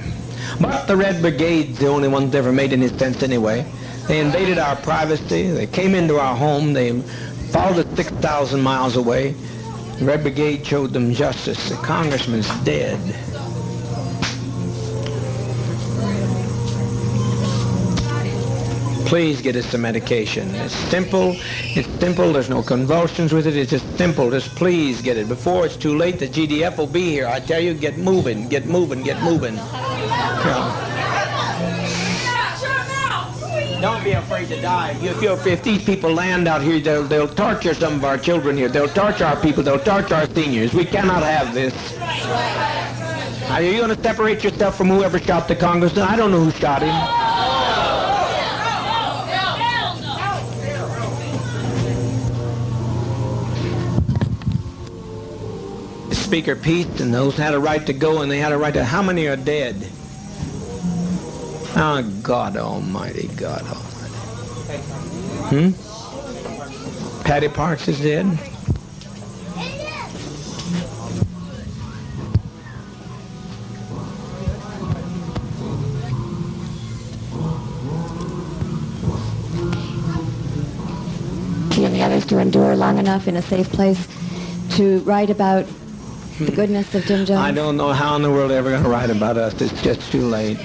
But 0.60 0.86
the 0.86 0.96
Red 0.96 1.20
Brigade's 1.20 1.80
the 1.80 1.88
only 1.88 2.06
ones 2.06 2.30
that 2.30 2.38
ever 2.38 2.52
made 2.52 2.72
any 2.72 2.88
sense 2.88 3.24
anyway. 3.24 3.66
They 4.06 4.20
invaded 4.20 4.58
our 4.58 4.76
privacy, 4.76 5.50
they 5.50 5.66
came 5.66 5.96
into 5.96 6.18
our 6.20 6.36
home, 6.36 6.72
they 6.72 7.00
followed 7.50 7.84
us 7.84 7.96
6,000 7.96 8.60
miles 8.60 8.94
away. 8.94 9.34
Red 10.00 10.22
Brigade 10.22 10.66
showed 10.66 10.92
them 10.92 11.12
justice. 11.12 11.70
The 11.70 11.76
congressman's 11.76 12.48
dead. 12.64 13.00
Please 19.06 19.40
get 19.40 19.56
us 19.56 19.70
the 19.72 19.78
medication. 19.78 20.52
It's 20.56 20.74
simple. 20.74 21.36
It's 21.74 21.88
simple. 22.00 22.32
There's 22.32 22.50
no 22.50 22.62
convulsions 22.62 23.32
with 23.32 23.46
it. 23.46 23.56
It's 23.56 23.70
just 23.70 23.96
simple. 23.96 24.30
Just 24.30 24.54
please 24.54 25.00
get 25.00 25.16
it. 25.16 25.28
Before 25.28 25.64
it's 25.64 25.76
too 25.76 25.96
late, 25.96 26.18
the 26.18 26.28
GDF 26.28 26.76
will 26.76 26.86
be 26.86 27.10
here. 27.10 27.26
I 27.26 27.40
tell 27.40 27.60
you, 27.60 27.72
get 27.72 27.96
moving, 27.96 28.48
get 28.48 28.66
moving, 28.66 29.02
get 29.02 29.22
moving. 29.22 29.54
Yeah. 29.54 30.95
Don't 33.80 34.02
be 34.02 34.12
afraid 34.12 34.48
to 34.48 34.60
die. 34.60 34.96
If, 35.02 35.46
if 35.46 35.62
these 35.62 35.84
people 35.84 36.12
land 36.12 36.48
out 36.48 36.62
here, 36.62 36.80
they'll, 36.80 37.04
they'll 37.04 37.28
torture 37.28 37.74
some 37.74 37.94
of 37.94 38.04
our 38.04 38.16
children 38.16 38.56
here. 38.56 38.68
They'll 38.68 38.88
torture 38.88 39.24
our 39.24 39.36
people. 39.36 39.62
They'll 39.62 39.78
torture 39.78 40.14
our 40.14 40.26
seniors. 40.28 40.72
We 40.72 40.84
cannot 40.84 41.22
have 41.22 41.52
this. 41.52 41.74
Are 43.50 43.62
you 43.62 43.78
going 43.78 43.94
to 43.94 44.02
separate 44.02 44.42
yourself 44.42 44.76
from 44.76 44.88
whoever 44.88 45.18
shot 45.18 45.46
the 45.46 45.56
congressman? 45.56 46.04
I 46.04 46.16
don't 46.16 46.30
know 46.30 46.42
who 46.42 46.50
shot 46.52 46.82
him. 46.82 46.94
Speaker 56.12 56.56
Pete 56.56 57.00
and 57.00 57.14
those 57.14 57.36
had 57.36 57.54
a 57.54 57.58
right 57.58 57.86
to 57.86 57.92
go 57.92 58.22
and 58.22 58.30
they 58.30 58.38
had 58.38 58.50
a 58.50 58.58
right 58.58 58.74
to... 58.74 58.84
How 58.84 59.00
many 59.00 59.28
are 59.28 59.36
dead? 59.36 59.76
Oh, 61.78 62.02
God 62.22 62.56
almighty, 62.56 63.28
God 63.36 63.60
almighty. 63.60 64.14
Hmm? 65.52 67.22
Patty 67.22 67.48
Parks 67.48 67.86
is 67.86 68.00
dead? 68.00 68.26
and 81.84 81.94
the 81.94 82.02
others 82.02 82.24
to 82.26 82.38
endure 82.38 82.74
long 82.74 82.98
enough 82.98 83.28
in 83.28 83.36
a 83.36 83.42
safe 83.42 83.70
place 83.70 84.08
to 84.70 85.00
write 85.00 85.28
about 85.28 85.66
the 86.40 86.50
goodness 86.50 86.94
of 86.94 87.04
Jim 87.04 87.26
Jones? 87.26 87.38
I 87.38 87.52
don't 87.52 87.76
know 87.76 87.92
how 87.92 88.16
in 88.16 88.22
the 88.22 88.30
world 88.30 88.50
they're 88.50 88.58
ever 88.58 88.70
going 88.70 88.82
to 88.82 88.88
write 88.88 89.10
about 89.10 89.36
us. 89.36 89.60
It's 89.60 89.82
just 89.82 90.10
too 90.10 90.26
late. 90.26 90.58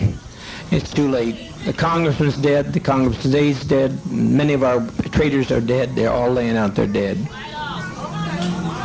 It's 0.72 0.94
too 0.94 1.10
late. 1.10 1.52
The 1.66 1.74
congressman's 1.74 2.38
dead. 2.38 2.72
The 2.72 2.80
congressman's 2.80 3.66
dead. 3.66 4.06
Many 4.10 4.54
of 4.54 4.64
our 4.64 4.88
traitors 5.12 5.52
are 5.52 5.60
dead. 5.60 5.96
They're 5.96 6.10
all 6.10 6.32
laying 6.32 6.56
out 6.56 6.76
there 6.76 6.88
dead. 6.88 7.18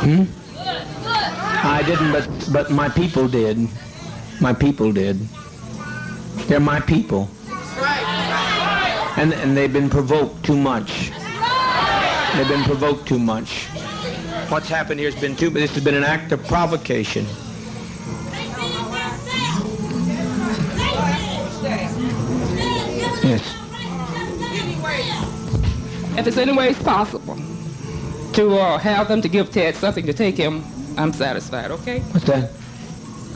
Hmm? 0.03 0.23
I 1.65 1.81
didn't, 1.85 2.11
but 2.11 2.27
but 2.51 2.71
my 2.71 2.89
people 2.89 3.27
did. 3.29 3.57
My 4.41 4.53
people 4.53 4.91
did. 4.91 5.17
They're 6.47 6.59
my 6.59 6.81
people. 6.81 7.29
And 9.15 9.33
and 9.33 9.55
they've 9.55 9.71
been 9.71 9.89
provoked 9.89 10.43
too 10.43 10.57
much. 10.57 11.11
They've 12.35 12.47
been 12.49 12.63
provoked 12.63 13.07
too 13.07 13.17
much. 13.17 13.65
What's 14.49 14.67
happened 14.67 14.99
here 14.99 15.09
has 15.09 15.19
been 15.19 15.37
too. 15.37 15.49
This 15.49 15.73
has 15.73 15.83
been 15.83 15.95
an 15.95 16.03
act 16.03 16.33
of 16.33 16.45
provocation. 16.47 17.25
If 26.17 26.25
it's 26.27 26.37
any 26.37 26.51
way 26.51 26.73
possible 26.73 27.35
to 28.33 28.57
uh, 28.57 28.77
have 28.79 29.07
them 29.07 29.21
to 29.21 29.29
give 29.29 29.51
Ted 29.51 29.75
something 29.75 30.05
to 30.05 30.13
take 30.13 30.35
him, 30.35 30.63
I'm 30.97 31.13
satisfied, 31.13 31.71
okay? 31.71 31.99
What's 31.99 32.25
that? 32.25 32.51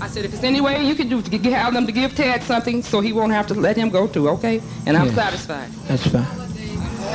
I 0.02 0.08
said, 0.08 0.26
if 0.26 0.34
it's 0.34 0.44
any 0.44 0.62
way 0.62 0.84
you 0.84 0.96
can 0.96 1.08
do 1.10 1.22
to 1.22 1.38
have 1.52 1.74
them 1.76 1.86
to 1.86 1.91
give 1.91 2.15
Ted 2.15 2.41
something 2.41 2.82
so 2.82 3.00
he 3.02 3.13
won't 3.13 3.32
have 3.34 3.46
to 3.48 3.54
let 3.54 3.78
him 3.78 3.89
go 3.89 4.08
too, 4.08 4.30
okay? 4.30 4.62
And 4.88 4.98
I'm 4.98 5.08
Yeah. 5.08 5.13
satisfied. 5.13 5.72
That's 5.88 6.08
fine. 6.08 6.26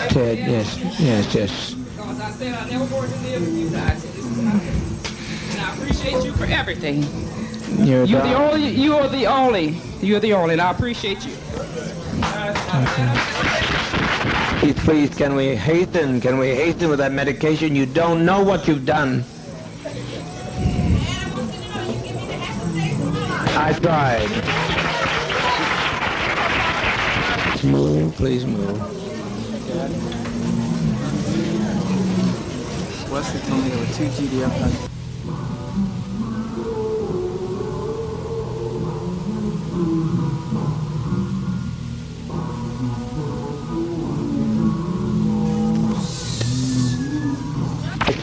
Ted, 0.09 0.39
yes, 0.39 0.79
yes, 1.01 1.35
yes. 1.35 1.75
Because 1.75 2.21
I 2.21 2.31
said 2.31 2.55
I 2.55 2.71
never 2.71 2.85
wanted 2.95 3.13
to 3.15 3.21
live 3.23 3.41
with 3.41 3.59
you 3.59 3.69
guys. 3.71 4.03
So 4.03 4.09
this 4.09 4.25
is 4.25 4.37
my. 4.37 4.53
And 4.53 5.61
I 5.61 5.75
appreciate 5.75 6.25
you 6.25 6.33
for 6.35 6.45
everything. 6.45 7.03
You're 7.85 8.05
You're 8.05 8.23
the 8.23 8.35
only. 8.35 8.69
You 8.69 8.97
are 8.97 9.09
the 9.09 9.27
only. 9.27 9.81
You're 10.01 10.21
the 10.21 10.33
only, 10.35 10.53
and 10.53 10.63
I 10.63 10.71
appreciate 10.71 11.25
you. 11.27 11.33
Keith, 12.97 13.76
please, 14.59 14.75
please, 14.85 15.15
can 15.15 15.35
we 15.35 15.55
hasten? 15.55 16.21
Can 16.21 16.39
we 16.39 16.49
hasten 16.55 16.89
with 16.89 16.99
that 16.99 17.13
medication? 17.13 17.75
You 17.75 17.87
don't 17.87 18.25
know 18.25 18.43
what 18.43 18.67
you've 18.67 18.87
done. 18.87 19.25
I 23.59 23.73
tried. 23.81 24.31
Move, 27.65 28.15
please 28.15 28.45
move. 28.45 28.81
Wesley 33.11 33.41
told 33.49 33.65
me 33.65 33.71
there 33.71 33.79
were 33.79 33.87
two 33.95 34.09
GDF 34.09 34.96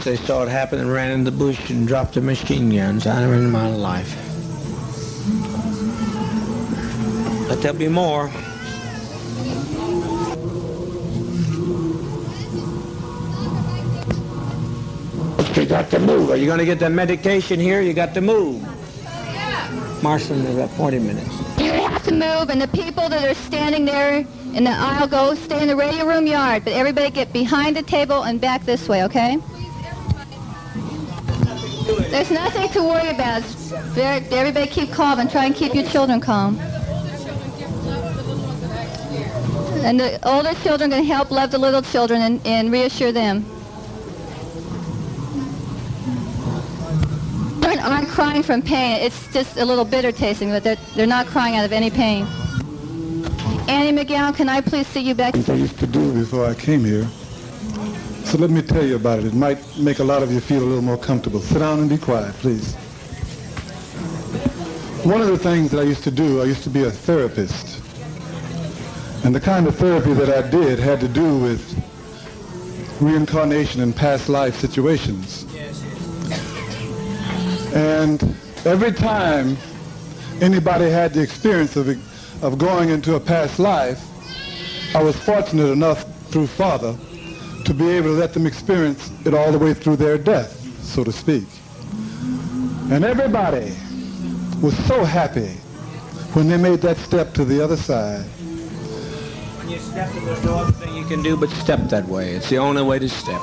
They 0.04 0.16
saw 0.16 0.42
it 0.42 0.50
happen 0.50 0.80
and 0.80 0.92
ran 0.92 1.12
in 1.12 1.24
the 1.24 1.30
bush 1.30 1.70
and 1.70 1.88
dropped 1.88 2.12
the 2.12 2.20
machine 2.20 2.68
guns. 2.68 3.06
I 3.06 3.20
never 3.20 3.36
in 3.36 3.50
my 3.50 3.68
life. 3.70 4.14
But 7.48 7.62
there'll 7.62 7.78
be 7.78 7.88
more. 7.88 8.30
You 15.56 15.64
got 15.64 15.88
to 15.92 15.98
move. 15.98 16.30
Are 16.30 16.36
you 16.36 16.44
going 16.44 16.58
to 16.58 16.66
get 16.66 16.80
the 16.80 16.90
medication 16.90 17.58
here? 17.58 17.80
You 17.80 17.94
got 17.94 18.12
to 18.12 18.20
move. 18.20 18.60
Marston, 20.02 20.44
is 20.44 20.54
about 20.56 20.70
40 20.72 20.98
minutes. 20.98 21.34
You 21.58 21.72
have 21.72 22.02
to 22.02 22.12
move, 22.12 22.50
and 22.50 22.60
the 22.60 22.68
people 22.68 23.08
that 23.08 23.26
are 23.26 23.32
standing 23.32 23.86
there 23.86 24.26
in 24.52 24.64
the 24.64 24.70
aisle 24.70 25.06
go 25.06 25.34
stay 25.34 25.62
in 25.62 25.68
the 25.68 25.76
radio 25.76 26.04
room 26.04 26.26
yard. 26.26 26.64
But 26.64 26.74
everybody 26.74 27.08
get 27.10 27.32
behind 27.32 27.74
the 27.74 27.82
table 27.82 28.24
and 28.24 28.38
back 28.38 28.66
this 28.66 28.86
way, 28.86 29.02
okay? 29.04 29.38
There's 32.14 32.30
nothing 32.30 32.68
to 32.68 32.80
worry 32.80 33.08
about. 33.08 33.42
Very, 33.90 34.24
everybody 34.26 34.68
keep 34.68 34.92
calm 34.92 35.18
and 35.18 35.28
try 35.28 35.46
and 35.46 35.52
keep 35.52 35.74
your 35.74 35.82
children 35.82 36.20
calm. 36.20 36.60
And 39.82 39.98
the 39.98 40.20
older 40.22 40.54
children 40.62 40.90
can 40.90 41.02
help 41.02 41.32
love 41.32 41.50
the 41.50 41.58
little 41.58 41.82
children 41.82 42.22
and, 42.22 42.40
and 42.46 42.70
reassure 42.70 43.10
them. 43.10 43.44
Children 47.62 47.80
aren't 47.80 48.08
crying 48.10 48.44
from 48.44 48.62
pain. 48.62 49.02
It's 49.02 49.32
just 49.32 49.56
a 49.56 49.64
little 49.64 49.84
bitter 49.84 50.12
tasting, 50.12 50.50
but 50.50 50.62
they're, 50.62 50.78
they're 50.94 51.08
not 51.08 51.26
crying 51.26 51.56
out 51.56 51.64
of 51.64 51.72
any 51.72 51.90
pain. 51.90 52.28
Annie 53.68 53.90
McGowan, 53.90 54.36
can 54.36 54.48
I 54.48 54.60
please 54.60 54.86
see 54.86 55.00
you 55.00 55.16
back? 55.16 55.34
I 55.48 55.54
used 55.54 55.80
to 55.80 55.86
do 55.88 56.12
before 56.12 56.46
I 56.46 56.54
came 56.54 56.84
here. 56.84 57.08
So 58.24 58.38
let 58.38 58.50
me 58.50 58.62
tell 58.62 58.84
you 58.84 58.96
about 58.96 59.20
it. 59.20 59.26
It 59.26 59.34
might 59.34 59.58
make 59.78 60.00
a 60.00 60.04
lot 60.04 60.22
of 60.22 60.32
you 60.32 60.40
feel 60.40 60.62
a 60.62 60.66
little 60.66 60.82
more 60.82 60.96
comfortable. 60.96 61.40
Sit 61.40 61.60
down 61.60 61.78
and 61.78 61.88
be 61.88 61.98
quiet, 61.98 62.34
please. 62.36 62.74
One 65.04 65.20
of 65.20 65.28
the 65.28 65.38
things 65.38 65.70
that 65.70 65.80
I 65.80 65.84
used 65.84 66.02
to 66.04 66.10
do, 66.10 66.42
I 66.42 66.46
used 66.46 66.64
to 66.64 66.70
be 66.70 66.82
a 66.82 66.90
therapist. 66.90 67.80
And 69.24 69.34
the 69.34 69.40
kind 69.40 69.68
of 69.68 69.76
therapy 69.76 70.14
that 70.14 70.30
I 70.30 70.50
did 70.50 70.80
had 70.80 70.98
to 71.00 71.08
do 71.08 71.38
with 71.38 71.62
reincarnation 73.00 73.82
and 73.82 73.94
past 73.94 74.28
life 74.28 74.56
situations. 74.56 75.44
And 77.72 78.20
every 78.64 78.92
time 78.92 79.56
anybody 80.40 80.90
had 80.90 81.14
the 81.14 81.20
experience 81.22 81.76
of, 81.76 81.88
of 82.42 82.58
going 82.58 82.88
into 82.88 83.14
a 83.14 83.20
past 83.20 83.58
life, 83.60 84.02
I 84.96 85.02
was 85.02 85.16
fortunate 85.16 85.70
enough 85.70 86.04
through 86.30 86.48
Father 86.48 86.96
to 87.64 87.74
be 87.74 87.88
able 87.88 88.08
to 88.08 88.14
let 88.14 88.32
them 88.34 88.46
experience 88.46 89.10
it 89.24 89.34
all 89.34 89.52
the 89.52 89.58
way 89.58 89.74
through 89.74 89.96
their 89.96 90.18
death, 90.18 90.60
so 90.82 91.04
to 91.04 91.12
speak. 91.12 91.46
And 92.90 93.04
everybody 93.04 93.74
was 94.60 94.76
so 94.86 95.04
happy 95.04 95.58
when 96.34 96.48
they 96.48 96.56
made 96.56 96.80
that 96.80 96.96
step 96.98 97.32
to 97.34 97.44
the 97.44 97.62
other 97.62 97.76
side. 97.76 98.24
When 99.58 99.70
you 99.70 99.78
step, 99.78 100.12
there's 100.12 100.44
no 100.44 100.56
other 100.56 100.72
thing 100.72 100.94
you 100.94 101.04
can 101.06 101.22
do 101.22 101.36
but 101.36 101.48
step 101.50 101.80
that 101.88 102.06
way. 102.06 102.32
It's 102.32 102.50
the 102.50 102.58
only 102.58 102.82
way 102.82 102.98
to 102.98 103.08
step. 103.08 103.40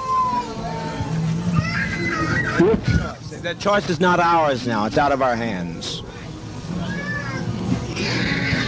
That 3.41 3.57
choice 3.57 3.89
is 3.89 3.99
not 3.99 4.19
ours 4.19 4.67
now. 4.67 4.85
It's 4.85 4.99
out 4.99 5.11
of 5.11 5.21
our 5.23 5.35
hands. 5.35 6.03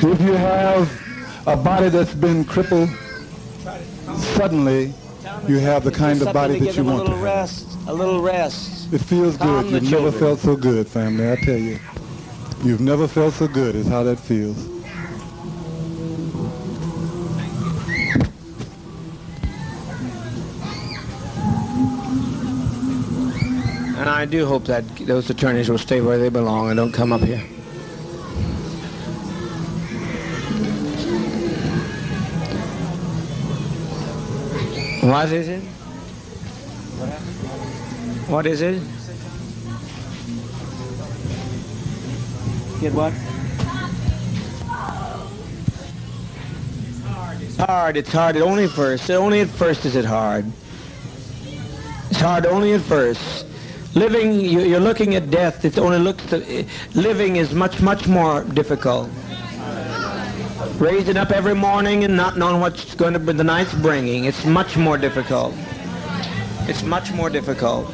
If 0.05 0.19
you 0.19 0.33
have 0.33 0.91
a 1.45 1.55
body 1.55 1.89
that's 1.89 2.15
been 2.15 2.43
crippled, 2.43 2.89
suddenly 4.35 4.93
you 5.47 5.59
have 5.59 5.83
the 5.83 5.91
kind 5.91 6.21
of 6.21 6.33
body 6.33 6.59
that 6.59 6.75
you 6.75 6.83
want 6.83 7.05
to 7.05 7.11
have. 7.11 7.21
rest. 7.21 7.67
A 7.87 7.93
little 7.93 8.21
rest. 8.21 8.91
It 8.93 8.99
feels 8.99 9.37
Calm 9.37 9.69
good. 9.69 9.83
You've 9.83 9.91
never 9.91 10.11
felt 10.11 10.39
so 10.39 10.55
good, 10.55 10.87
family, 10.87 11.31
I 11.31 11.35
tell 11.35 11.57
you. 11.57 11.79
You've 12.63 12.81
never 12.81 13.07
felt 13.07 13.33
so 13.33 13.47
good 13.47 13.75
is 13.75 13.87
how 13.87 14.03
that 14.03 14.17
feels. 14.17 14.57
And 23.97 24.09
I 24.09 24.25
do 24.25 24.45
hope 24.45 24.65
that 24.65 24.83
those 24.97 25.29
attorneys 25.29 25.69
will 25.69 25.77
stay 25.77 26.01
where 26.01 26.17
they 26.17 26.29
belong 26.29 26.69
and 26.69 26.77
don't 26.77 26.91
come 26.91 27.11
up 27.11 27.21
here. 27.21 27.43
What 35.03 35.33
is 35.33 35.49
it? 35.49 35.59
What 38.29 38.45
is 38.45 38.61
it? 38.61 38.81
Get 42.79 42.93
what? 42.93 43.11
It's 47.41 47.57
hard. 47.57 47.97
It's 47.97 48.11
hard. 48.13 48.35
It's 48.37 48.41
only 48.45 48.63
at 48.63 48.69
first. 48.69 49.11
Only 49.11 49.41
at 49.41 49.49
first 49.49 49.85
is 49.85 49.97
it 49.97 50.05
hard. 50.05 50.45
It's 52.09 52.21
hard 52.21 52.45
only 52.45 52.71
at 52.71 52.81
first. 52.81 53.45
Living, 53.95 54.39
you- 54.39 54.61
you're 54.61 54.79
looking 54.79 55.15
at 55.15 55.29
death. 55.29 55.65
It 55.65 55.77
only 55.77 55.99
looks. 55.99 56.23
living 56.93 57.35
is 57.35 57.53
much, 57.53 57.81
much 57.81 58.07
more 58.07 58.45
difficult. 58.45 59.09
Raising 60.79 61.17
up 61.17 61.31
every 61.31 61.53
morning 61.53 62.03
and 62.03 62.17
not 62.17 62.35
knowing 62.35 62.59
what's 62.59 62.95
going 62.95 63.13
to 63.13 63.19
be 63.19 63.31
the 63.33 63.43
night's 63.43 63.73
bringing. 63.75 64.25
It's 64.25 64.43
much 64.43 64.75
more 64.75 64.97
difficult. 64.97 65.53
It's 66.67 66.81
much 66.81 67.11
more 67.11 67.29
difficult. 67.29 67.87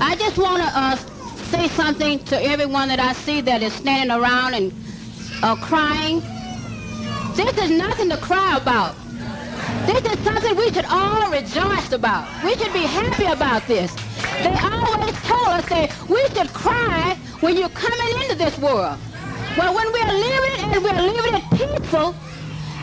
I 0.00 0.14
just 0.18 0.36
want 0.36 0.62
to 0.62 0.70
uh, 0.78 0.96
say 1.50 1.68
something 1.68 2.22
to 2.24 2.40
everyone 2.42 2.88
that 2.88 3.00
I 3.00 3.14
see 3.14 3.40
that 3.40 3.62
is 3.62 3.72
standing 3.72 4.14
around 4.14 4.54
and 4.54 4.72
uh, 5.42 5.56
crying. 5.56 6.20
This 7.34 7.56
is 7.56 7.70
nothing 7.70 8.10
to 8.10 8.18
cry 8.18 8.58
about. 8.58 8.94
This 9.86 10.04
is 10.04 10.18
something 10.22 10.54
we 10.54 10.70
should 10.70 10.84
all 10.84 11.30
rejoice 11.30 11.90
about. 11.92 12.28
We 12.44 12.54
should 12.56 12.72
be 12.74 12.80
happy 12.80 13.24
about 13.24 13.66
this. 13.66 13.94
They 14.42 14.54
always 14.62 15.16
told 15.22 15.48
us 15.48 15.68
that 15.70 15.90
we 16.08 16.22
should 16.34 16.52
cry 16.52 17.16
when 17.40 17.56
you're 17.56 17.70
coming 17.70 18.22
into 18.22 18.34
this 18.34 18.56
world. 18.58 18.98
Well, 19.56 19.74
when 19.74 19.92
we're 19.92 20.12
living 20.12 20.72
and 20.72 20.82
we're 20.82 21.12
living 21.12 21.34
it 21.34 21.44
peaceful, 21.50 22.14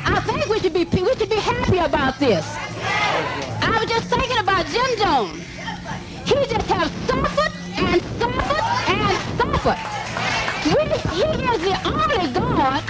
I 0.05 0.21
think 0.21 0.45
we 0.45 0.60
should 0.60 0.73
be 0.73 0.86
we 0.86 1.15
should 1.15 1.29
be 1.29 1.36
happy 1.38 1.79
about 1.79 2.19
this. 2.19 2.45
I 2.45 3.75
was 3.82 3.89
just 3.89 4.05
thinking 4.05 4.38
about 4.38 4.67
Jim 4.67 4.86
Jones. 5.01 5.41
He 6.29 6.36
just 6.45 6.69
has 6.69 6.91
suffered 7.10 7.53
and 7.73 8.01
suffered 8.21 8.65
and 8.86 9.17
suffered. 9.34 9.82
We, 10.69 10.86
he 11.17 11.25
is 11.41 11.60
the 11.65 11.75
only 11.89 12.34
God, 12.38 12.84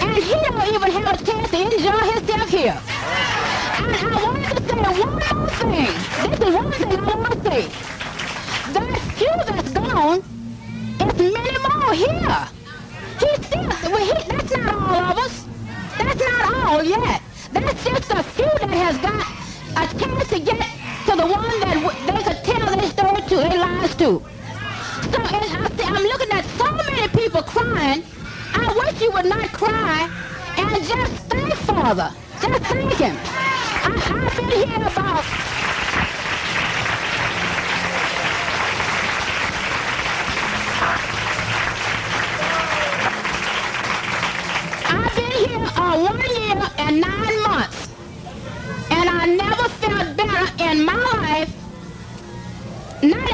and 0.00 0.16
he 0.16 0.32
don't 0.32 0.68
even 0.72 0.90
have 0.96 1.20
a 1.20 1.24
chance 1.24 1.50
to 1.50 1.60
enjoy 1.60 2.02
himself 2.08 2.48
here. 2.48 2.80
And 3.84 3.96
I 4.00 4.24
wanted 4.24 4.56
to 4.56 4.62
say 4.64 4.80
one 4.80 5.12
more 5.12 5.48
thing. 5.60 5.92
This 6.24 6.40
is 6.40 6.54
one 6.54 6.72
thing 6.72 7.00
I 7.00 7.14
want 7.14 7.32
to 7.32 7.50
say. 7.50 7.62
That 8.72 8.98
few 9.18 9.34
that's 9.44 9.70
gone, 9.72 10.24
it's 11.00 11.18
many 11.18 11.58
more 11.68 11.92
here. 11.92 12.63
He 13.20 13.42
still, 13.42 13.68
well, 13.92 14.04
he, 14.04 14.28
that's 14.28 14.56
not 14.56 14.74
all 14.74 15.04
of 15.12 15.18
us. 15.18 15.46
That's 15.98 16.20
not 16.20 16.54
all 16.54 16.82
yet. 16.82 17.22
That's 17.52 17.84
just 17.84 18.10
a 18.10 18.22
few 18.22 18.44
that 18.44 18.70
has 18.70 18.98
got 18.98 19.26
a 19.76 19.98
chance 19.98 20.28
to 20.28 20.38
get 20.40 20.60
to 21.06 21.16
the 21.16 21.26
one 21.26 21.60
that 21.60 21.76
they 22.06 22.22
could 22.22 22.44
tell 22.44 22.76
their 22.76 22.88
story 22.90 23.22
to, 23.28 23.36
their 23.36 23.58
lives 23.58 23.94
to. 23.96 24.22
So, 25.12 25.18
I 25.20 25.70
I'm 25.84 26.02
looking 26.02 26.32
at 26.32 26.44
so 26.56 26.72
many 26.72 27.08
people 27.08 27.42
crying. 27.42 28.02
I 28.54 28.72
wish 28.74 29.00
you 29.00 29.10
would 29.12 29.26
not 29.26 29.52
cry 29.52 30.10
and 30.56 30.84
just 30.84 31.12
thank 31.30 31.54
Father. 31.54 32.10
Just 32.40 32.64
thank 32.64 32.92
Him. 32.94 33.16
I, 33.86 34.26
I've 34.26 34.36
been 34.36 34.68
here 34.68 34.86
about 34.86 35.53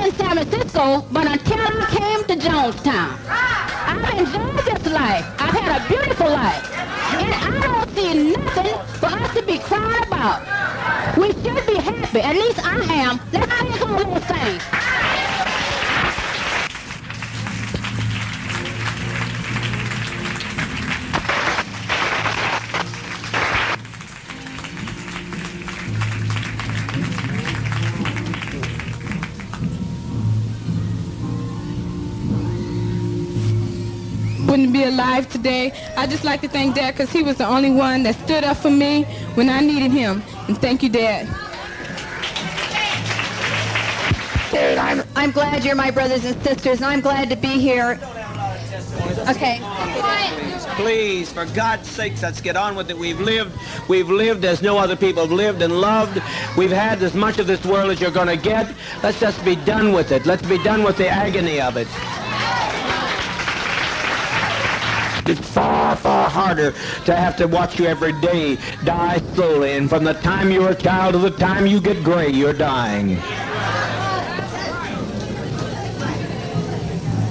in 0.05 0.13
San 0.15 0.37
Francisco, 0.37 1.07
but 1.13 1.27
until 1.27 1.61
I 1.61 1.87
came 1.91 2.25
to 2.25 2.47
Jonestown. 2.47 3.19
I've 3.29 4.19
enjoyed 4.19 4.65
this 4.65 4.93
life. 4.93 5.27
I've 5.39 5.55
had 5.55 5.83
a 5.83 5.89
beautiful 5.89 6.31
life, 6.31 6.65
and 7.21 7.35
I 7.35 7.61
don't 7.61 7.95
see 7.95 8.33
nothing 8.33 8.73
for 8.99 9.07
us 9.07 9.35
to 9.35 9.43
be 9.43 9.59
crying 9.59 10.03
about. 10.07 10.41
We 11.17 11.33
should 11.33 11.67
be 11.67 11.77
happy. 11.77 12.21
At 12.21 12.35
least 12.35 12.61
I 12.65 12.81
am. 13.03 13.21
Let's 13.33 13.59
sing 13.59 13.73
some 13.75 13.97
little 13.97 14.21
things. 14.21 14.90
Be 34.81 34.87
alive 34.87 35.29
today. 35.29 35.73
I 35.97 36.07
just 36.07 36.25
like 36.25 36.41
to 36.41 36.49
thank 36.49 36.75
Dad 36.75 36.93
because 36.93 37.13
he 37.13 37.23
was 37.23 37.37
the 37.37 37.47
only 37.47 37.71
one 37.71 38.03
that 38.05 38.15
stood 38.25 38.45
up 38.45 38.57
for 38.57 38.71
me 38.71 39.05
when 39.35 39.51
I 39.51 39.61
needed 39.61 39.91
him. 39.91 40.23
And 40.49 40.57
thank 40.57 40.83
you, 40.83 40.89
Dad. 40.89 41.29
I'm, 44.79 45.03
I'm 45.17 45.31
glad 45.33 45.65
you're 45.65 45.75
my 45.75 45.91
brothers 45.91 46.25
and 46.25 46.43
sisters, 46.43 46.79
and 46.79 46.87
I'm 46.87 47.01
glad 47.01 47.29
to 47.31 47.37
be 47.37 47.59
here. 47.59 48.01
Okay. 49.29 49.61
Please, 50.77 51.31
for 51.31 51.45
God's 51.47 51.89
sakes, 51.89 52.23
let's 52.23 52.41
get 52.41 52.57
on 52.57 52.75
with 52.75 52.91
it. 52.91 52.97
We've 52.97 53.21
lived, 53.21 53.53
we've 53.89 54.09
lived 54.09 54.45
as 54.47 54.63
no 54.63 54.79
other 54.79 54.97
people 54.97 55.23
have 55.23 55.33
lived 55.33 55.61
and 55.61 55.79
loved. 55.79 56.23
We've 56.57 56.71
had 56.71 57.03
as 57.03 57.15
much 57.15 57.39
of 57.39 57.47
this 57.47 57.65
world 57.67 57.91
as 57.91 58.01
you're 58.01 58.11
going 58.11 58.29
to 58.29 58.37
get. 58.37 58.75
Let's 59.03 59.21
just 59.21 59.45
be 59.45 59.57
done 59.57 59.93
with 59.93 60.11
it. 60.11 60.25
Let's 60.25 60.47
be 60.47 60.63
done 60.63 60.83
with 60.85 60.97
the 60.97 61.09
agony 61.09 61.61
of 61.61 61.77
it. 61.77 61.89
It's 65.31 65.49
far, 65.49 65.95
far 65.95 66.29
harder 66.29 66.73
to 67.05 67.15
have 67.15 67.37
to 67.37 67.47
watch 67.47 67.79
you 67.79 67.87
every 67.87 68.13
day 68.21 68.59
die 68.83 69.19
slowly. 69.35 69.75
And 69.75 69.89
from 69.89 70.03
the 70.03 70.15
time 70.15 70.51
you're 70.51 70.71
a 70.71 70.75
child 70.75 71.13
to 71.13 71.19
the 71.19 71.31
time 71.31 71.67
you 71.67 71.81
get 71.81 72.03
gray, 72.03 72.31
you're 72.31 72.53
dying. 72.53 73.17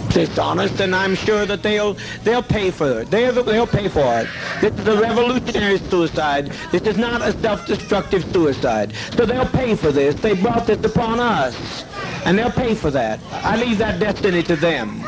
It's 0.05 0.13
dishonest, 0.13 0.79
and 0.79 0.95
I'm 0.95 1.13
sure 1.13 1.45
that 1.45 1.62
they'll 1.62 1.97
they'll 2.23 2.41
pay 2.41 2.71
for 2.71 3.01
it. 3.01 3.12
They'll, 3.12 3.43
they'll 3.43 3.67
pay 3.67 3.89
for 3.89 4.21
it. 4.21 4.29
This 4.62 4.73
is 4.79 4.88
a 4.88 4.99
revolutionary 4.99 5.77
suicide. 5.77 6.53
This 6.71 6.83
is 6.83 6.97
not 6.97 7.21
a 7.21 7.33
self-destructive 7.41 8.23
suicide. 8.31 8.93
So 9.17 9.25
they'll 9.25 9.45
pay 9.45 9.75
for 9.75 9.91
this. 9.91 10.15
They 10.15 10.35
brought 10.35 10.65
this 10.67 10.83
upon 10.85 11.19
us, 11.19 11.83
and 12.25 12.38
they'll 12.38 12.49
pay 12.49 12.75
for 12.75 12.91
that. 12.91 13.19
I 13.31 13.62
leave 13.62 13.77
that 13.79 13.99
destiny 13.99 14.41
to 14.43 14.55
them. 14.55 15.03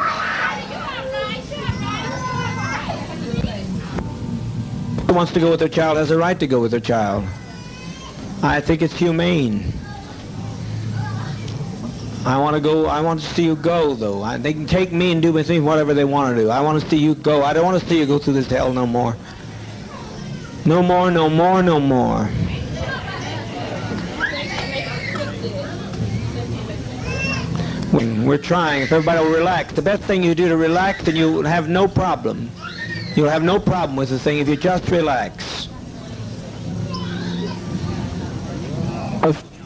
Who 5.11 5.17
wants 5.17 5.33
to 5.33 5.41
go 5.41 5.51
with 5.51 5.59
their 5.59 5.67
child 5.67 5.97
has 5.97 6.09
a 6.09 6.17
right 6.17 6.39
to 6.39 6.47
go 6.47 6.61
with 6.61 6.71
their 6.71 6.79
child. 6.79 7.25
I 8.41 8.61
think 8.61 8.81
it's 8.81 8.93
humane. 8.93 9.73
I 12.25 12.37
want 12.37 12.55
to 12.55 12.61
go. 12.61 12.85
I 12.85 13.01
want 13.01 13.19
to 13.19 13.25
see 13.25 13.43
you 13.43 13.57
go, 13.57 13.93
though. 13.93 14.23
I, 14.23 14.37
they 14.37 14.53
can 14.53 14.65
take 14.65 14.93
me 14.93 15.11
and 15.11 15.21
do 15.21 15.33
with 15.33 15.49
me 15.49 15.59
whatever 15.59 15.93
they 15.93 16.05
want 16.05 16.33
to 16.33 16.41
do. 16.41 16.49
I 16.49 16.61
want 16.61 16.81
to 16.81 16.89
see 16.89 16.95
you 16.95 17.15
go. 17.15 17.43
I 17.43 17.51
don't 17.51 17.65
want 17.65 17.83
to 17.83 17.89
see 17.89 17.99
you 17.99 18.05
go 18.05 18.19
through 18.19 18.35
this 18.35 18.47
hell 18.47 18.71
no 18.71 18.87
more. 18.87 19.17
No 20.63 20.81
more, 20.81 21.11
no 21.11 21.29
more, 21.29 21.61
no 21.61 21.77
more. 21.77 22.29
We're 27.91 28.37
trying, 28.37 28.83
if 28.83 28.93
everybody 28.93 29.25
will 29.25 29.35
relax, 29.35 29.73
the 29.73 29.81
best 29.81 30.03
thing 30.03 30.23
you 30.23 30.33
do 30.33 30.47
to 30.47 30.55
relax, 30.55 31.05
and 31.05 31.17
you 31.17 31.41
have 31.41 31.67
no 31.67 31.85
problem. 31.85 32.49
You'll 33.15 33.29
have 33.29 33.43
no 33.43 33.59
problem 33.59 33.97
with 33.97 34.09
the 34.09 34.19
thing 34.19 34.39
if 34.39 34.47
you 34.47 34.55
just 34.55 34.89
relax. 34.89 35.67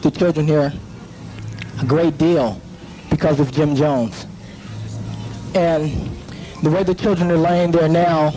The 0.01 0.11
children 0.11 0.45
here 0.45 0.71
a 1.81 1.85
great 1.85 2.17
deal 2.17 2.61
because 3.09 3.39
of 3.39 3.51
Jim 3.51 3.75
Jones. 3.75 4.27
And 5.55 5.91
the 6.61 6.69
way 6.69 6.83
the 6.83 6.93
children 6.93 7.31
are 7.31 7.37
laying 7.37 7.71
there 7.71 7.89
now, 7.89 8.33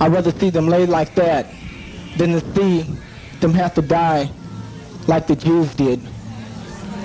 I'd 0.00 0.12
rather 0.12 0.30
see 0.32 0.50
them 0.50 0.66
laid 0.66 0.88
like 0.88 1.14
that 1.14 1.46
than 2.16 2.32
to 2.32 2.54
see 2.54 2.86
them 3.40 3.52
have 3.54 3.74
to 3.74 3.82
die 3.82 4.30
like 5.06 5.26
the 5.26 5.36
Jews 5.36 5.74
did, 5.74 6.00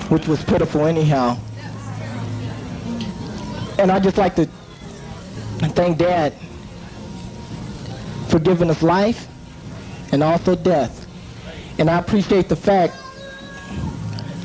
which 0.08 0.26
was 0.26 0.42
pitiful 0.44 0.86
anyhow. 0.86 1.36
And 3.78 3.90
I'd 3.90 4.02
just 4.02 4.16
like 4.16 4.34
to 4.36 4.46
thank 5.74 5.98
Dad 5.98 6.32
for 8.36 8.40
giving 8.40 8.68
us 8.68 8.82
life 8.82 9.28
and 10.12 10.22
also 10.22 10.54
death. 10.54 11.06
And 11.78 11.88
I 11.88 11.98
appreciate 11.98 12.50
the 12.50 12.56
fact 12.56 12.94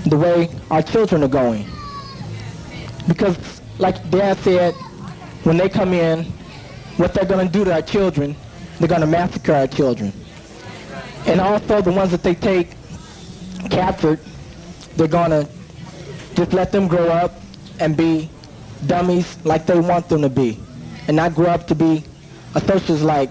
the 0.05 0.15
way 0.15 0.49
our 0.69 0.81
children 0.81 1.21
are 1.23 1.27
going. 1.27 1.65
Because, 3.05 3.61
like 3.79 4.09
Dad 4.09 4.37
said, 4.37 4.75
when 5.43 5.57
they 5.57 5.67
come 5.67 5.91
in, 5.91 6.23
what 6.95 7.13
they're 7.13 7.25
going 7.25 7.45
to 7.45 7.51
do 7.51 7.65
to 7.65 7.73
our 7.73 7.81
children, 7.81 8.33
they're 8.79 8.87
going 8.87 9.01
to 9.01 9.07
massacre 9.07 9.51
our 9.51 9.67
children. 9.67 10.13
And 11.25 11.41
also 11.41 11.81
the 11.81 11.91
ones 11.91 12.11
that 12.11 12.23
they 12.23 12.35
take 12.35 12.69
captured, 13.69 14.21
they're 14.95 15.09
going 15.09 15.31
to 15.31 15.49
just 16.35 16.53
let 16.53 16.71
them 16.71 16.87
grow 16.87 17.09
up 17.09 17.41
and 17.81 17.97
be 17.97 18.29
dummies 18.87 19.37
like 19.43 19.65
they 19.65 19.81
want 19.81 20.07
them 20.07 20.21
to 20.21 20.29
be. 20.29 20.57
And 21.09 21.17
not 21.17 21.35
grow 21.35 21.47
up 21.47 21.67
to 21.67 21.75
be 21.75 22.05
a 22.55 22.59
associates 22.59 23.01
like 23.01 23.29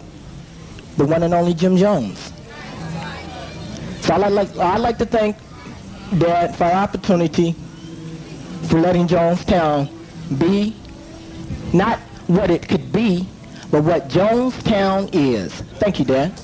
the 1.00 1.06
one 1.06 1.22
and 1.22 1.32
only 1.32 1.54
Jim 1.54 1.78
Jones. 1.78 2.30
So 4.02 4.12
I 4.12 4.28
like, 4.28 4.54
I 4.58 4.76
like 4.76 4.98
to 4.98 5.06
thank 5.06 5.34
Dad, 6.18 6.52
for 6.52 6.64
the 6.64 6.74
opportunity 6.74 7.54
for 8.64 8.80
letting 8.80 9.08
Jonestown 9.08 9.88
be 10.38 10.76
not 11.72 11.98
what 12.26 12.50
it 12.50 12.68
could 12.68 12.92
be, 12.92 13.26
but 13.70 13.82
what 13.82 14.10
Jonestown 14.10 15.08
is. 15.14 15.54
Thank 15.78 16.00
you, 16.00 16.04
Dad. 16.04 16.38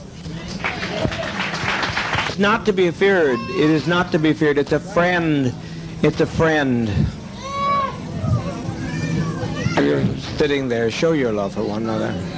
It's 2.27 2.39
not 2.39 2.65
to 2.65 2.73
be 2.73 2.91
feared. 2.91 3.39
It 3.51 3.71
is 3.71 3.87
not 3.87 4.11
to 4.13 4.19
be 4.19 4.33
feared. 4.33 4.57
It's 4.57 4.73
a 4.73 4.81
friend. 4.81 5.53
It's 6.03 6.23
a 6.23 6.27
friend. 6.27 6.89
You're 9.77 10.07
sitting 10.39 10.69
there. 10.69 10.91
Show 10.91 11.13
your 11.13 11.33
love 11.33 11.53
for 11.53 11.63
one 11.63 11.83
another. 11.83 12.36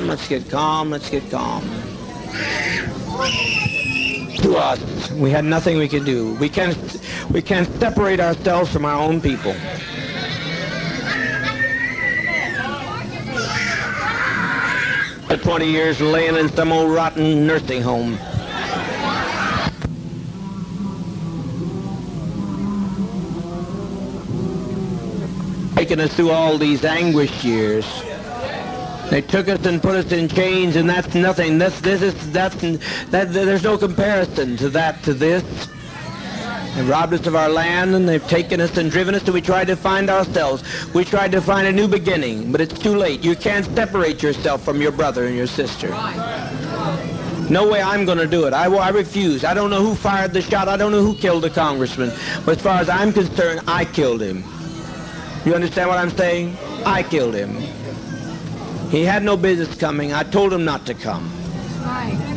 Calm, 0.00 0.08
let's 0.08 0.28
get 0.28 0.50
calm, 0.50 0.90
let's 0.90 1.10
get 1.10 1.30
calm. 1.30 1.62
To 4.42 4.56
us, 4.56 5.10
we 5.12 5.30
had 5.30 5.44
nothing 5.44 5.78
we 5.78 5.88
could 5.88 6.04
do. 6.04 6.34
We 6.34 6.48
can't, 6.48 6.76
we 7.30 7.42
can't 7.42 7.68
separate 7.78 8.20
ourselves 8.20 8.72
from 8.72 8.84
our 8.84 9.00
own 9.00 9.20
people. 9.20 9.52
For 15.26 15.36
20 15.36 15.70
years 15.70 16.00
laying 16.00 16.36
in 16.36 16.48
some 16.50 16.72
old 16.72 16.90
rotten 16.92 17.46
nursing 17.46 17.82
home. 17.82 18.18
Taking 25.90 26.04
us 26.04 26.14
through 26.14 26.30
all 26.30 26.56
these 26.56 26.84
anguish 26.84 27.42
years. 27.42 27.84
They 29.10 29.20
took 29.20 29.48
us 29.48 29.66
and 29.66 29.82
put 29.82 29.96
us 29.96 30.12
in 30.12 30.28
chains, 30.28 30.76
and 30.76 30.88
that's 30.88 31.16
nothing. 31.16 31.58
This, 31.58 31.80
this 31.80 32.00
is, 32.00 32.30
that's, 32.30 32.54
that, 33.06 33.32
there's 33.32 33.64
no 33.64 33.76
comparison 33.76 34.56
to 34.58 34.68
that, 34.68 35.02
to 35.02 35.12
this. 35.12 35.42
They 36.76 36.82
robbed 36.82 37.14
us 37.14 37.26
of 37.26 37.34
our 37.34 37.48
land, 37.48 37.92
and 37.96 38.08
they've 38.08 38.24
taken 38.28 38.60
us 38.60 38.76
and 38.76 38.88
driven 38.88 39.16
us, 39.16 39.24
and 39.24 39.34
we 39.34 39.40
tried 39.40 39.64
to 39.64 39.74
find 39.74 40.08
ourselves. 40.08 40.62
We 40.94 41.04
tried 41.04 41.32
to 41.32 41.40
find 41.40 41.66
a 41.66 41.72
new 41.72 41.88
beginning, 41.88 42.52
but 42.52 42.60
it's 42.60 42.78
too 42.78 42.94
late. 42.94 43.24
You 43.24 43.34
can't 43.34 43.66
separate 43.74 44.22
yourself 44.22 44.64
from 44.64 44.80
your 44.80 44.92
brother 44.92 45.24
and 45.24 45.34
your 45.34 45.48
sister. 45.48 45.88
No 47.50 47.68
way 47.68 47.82
I'm 47.82 48.04
going 48.04 48.18
to 48.18 48.28
do 48.28 48.46
it. 48.46 48.52
I, 48.52 48.68
will 48.68 48.78
I 48.78 48.90
refuse. 48.90 49.44
I 49.44 49.54
don't 49.54 49.70
know 49.70 49.82
who 49.82 49.96
fired 49.96 50.34
the 50.34 50.40
shot. 50.40 50.68
I 50.68 50.76
don't 50.76 50.92
know 50.92 51.02
who 51.02 51.16
killed 51.16 51.42
the 51.42 51.50
congressman. 51.50 52.12
But 52.46 52.58
as 52.58 52.62
far 52.62 52.78
as 52.78 52.88
I'm 52.88 53.12
concerned, 53.12 53.62
I 53.66 53.84
killed 53.86 54.22
him. 54.22 54.44
You 55.44 55.54
understand 55.54 55.88
what 55.88 55.98
I'm 55.98 56.10
saying? 56.10 56.56
I 56.84 57.02
killed 57.02 57.34
him. 57.34 57.56
He 58.90 59.04
had 59.04 59.22
no 59.22 59.36
business 59.36 59.74
coming. 59.76 60.12
I 60.12 60.22
told 60.22 60.52
him 60.52 60.64
not 60.64 60.84
to 60.86 60.94
come. 60.94 61.30
Die 61.82 62.29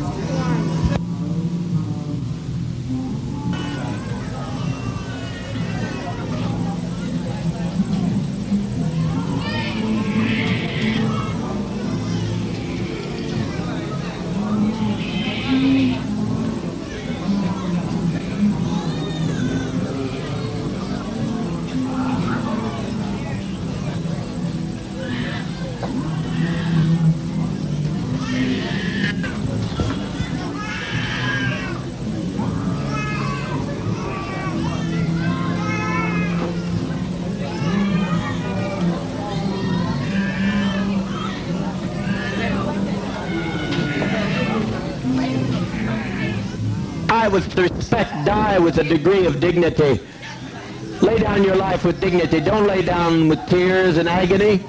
with 47.34 47.58
respect. 47.58 48.12
Die 48.24 48.58
with 48.60 48.78
a 48.78 48.84
degree 48.84 49.26
of 49.26 49.40
dignity. 49.40 50.00
Lay 51.02 51.18
down 51.18 51.42
your 51.42 51.56
life 51.56 51.84
with 51.84 52.00
dignity. 52.00 52.40
Don't 52.40 52.66
lay 52.68 52.80
down 52.82 53.28
with 53.28 53.44
tears 53.48 53.96
and 53.96 54.08
agony. 54.08 54.62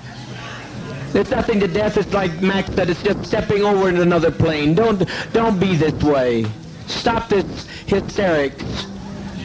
There's 1.13 1.30
nothing 1.30 1.59
to 1.59 1.68
death. 1.68 1.95
It's 1.95 2.11
like 2.11 2.41
Max 2.41 2.74
said. 2.74 2.89
It's 2.89 3.03
just 3.03 3.24
stepping 3.24 3.61
over 3.61 3.88
into 3.88 4.01
another 4.01 4.32
plane. 4.32 4.74
Don't 4.74 5.07
don't 5.32 5.59
be 5.59 5.76
this 5.76 5.93
way. 6.03 6.47
Stop 6.88 7.30
this 7.30 7.68
hysterics. 7.86 8.88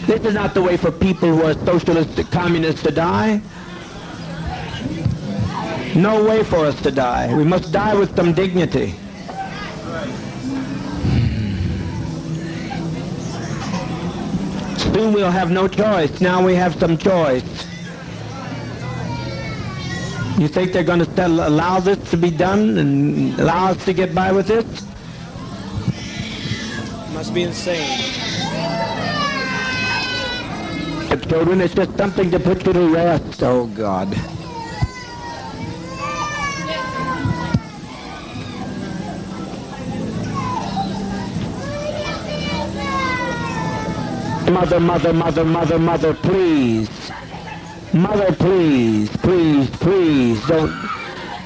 This 0.06 0.24
is 0.24 0.32
not 0.32 0.54
the 0.54 0.62
way 0.62 0.78
for 0.78 0.90
people 0.90 1.28
who 1.28 1.42
are 1.42 1.54
socialist, 1.66 2.30
communists 2.32 2.82
to 2.84 2.90
die. 2.90 3.42
No 5.94 6.24
way 6.24 6.42
for 6.42 6.64
us 6.64 6.80
to 6.82 6.90
die. 6.90 7.34
We 7.34 7.44
must 7.44 7.70
die 7.70 7.94
with 7.94 8.16
some 8.16 8.32
dignity. 8.32 8.94
Soon 14.92 15.12
we'll 15.12 15.30
have 15.30 15.50
no 15.50 15.68
choice. 15.68 16.20
Now 16.20 16.44
we 16.44 16.54
have 16.54 16.74
some 16.78 16.98
choice. 16.98 17.44
You 20.38 20.48
think 20.48 20.72
they're 20.72 20.82
going 20.82 21.04
to 21.04 21.26
allow 21.26 21.80
this 21.80 21.98
to 22.10 22.16
be 22.16 22.30
done 22.30 22.78
and 22.78 23.38
allow 23.38 23.72
us 23.72 23.84
to 23.84 23.92
get 23.92 24.14
by 24.14 24.32
with 24.32 24.46
this? 24.46 24.64
Must 27.12 27.34
be 27.34 27.42
insane. 27.42 28.00
The 31.10 31.26
Children, 31.28 31.60
it's 31.60 31.74
just 31.74 31.96
something 31.96 32.30
to 32.30 32.40
put 32.40 32.66
you 32.66 32.72
to 32.72 32.88
rest. 32.88 33.42
Oh, 33.42 33.66
God. 33.66 34.08
Mother, 44.50 44.80
mother, 44.80 45.12
mother, 45.12 45.44
mother, 45.44 45.78
mother, 45.78 46.12
please. 46.12 46.90
Mother, 47.92 48.32
please, 48.32 49.08
please, 49.18 49.70
please, 49.70 50.44
don't, 50.48 50.88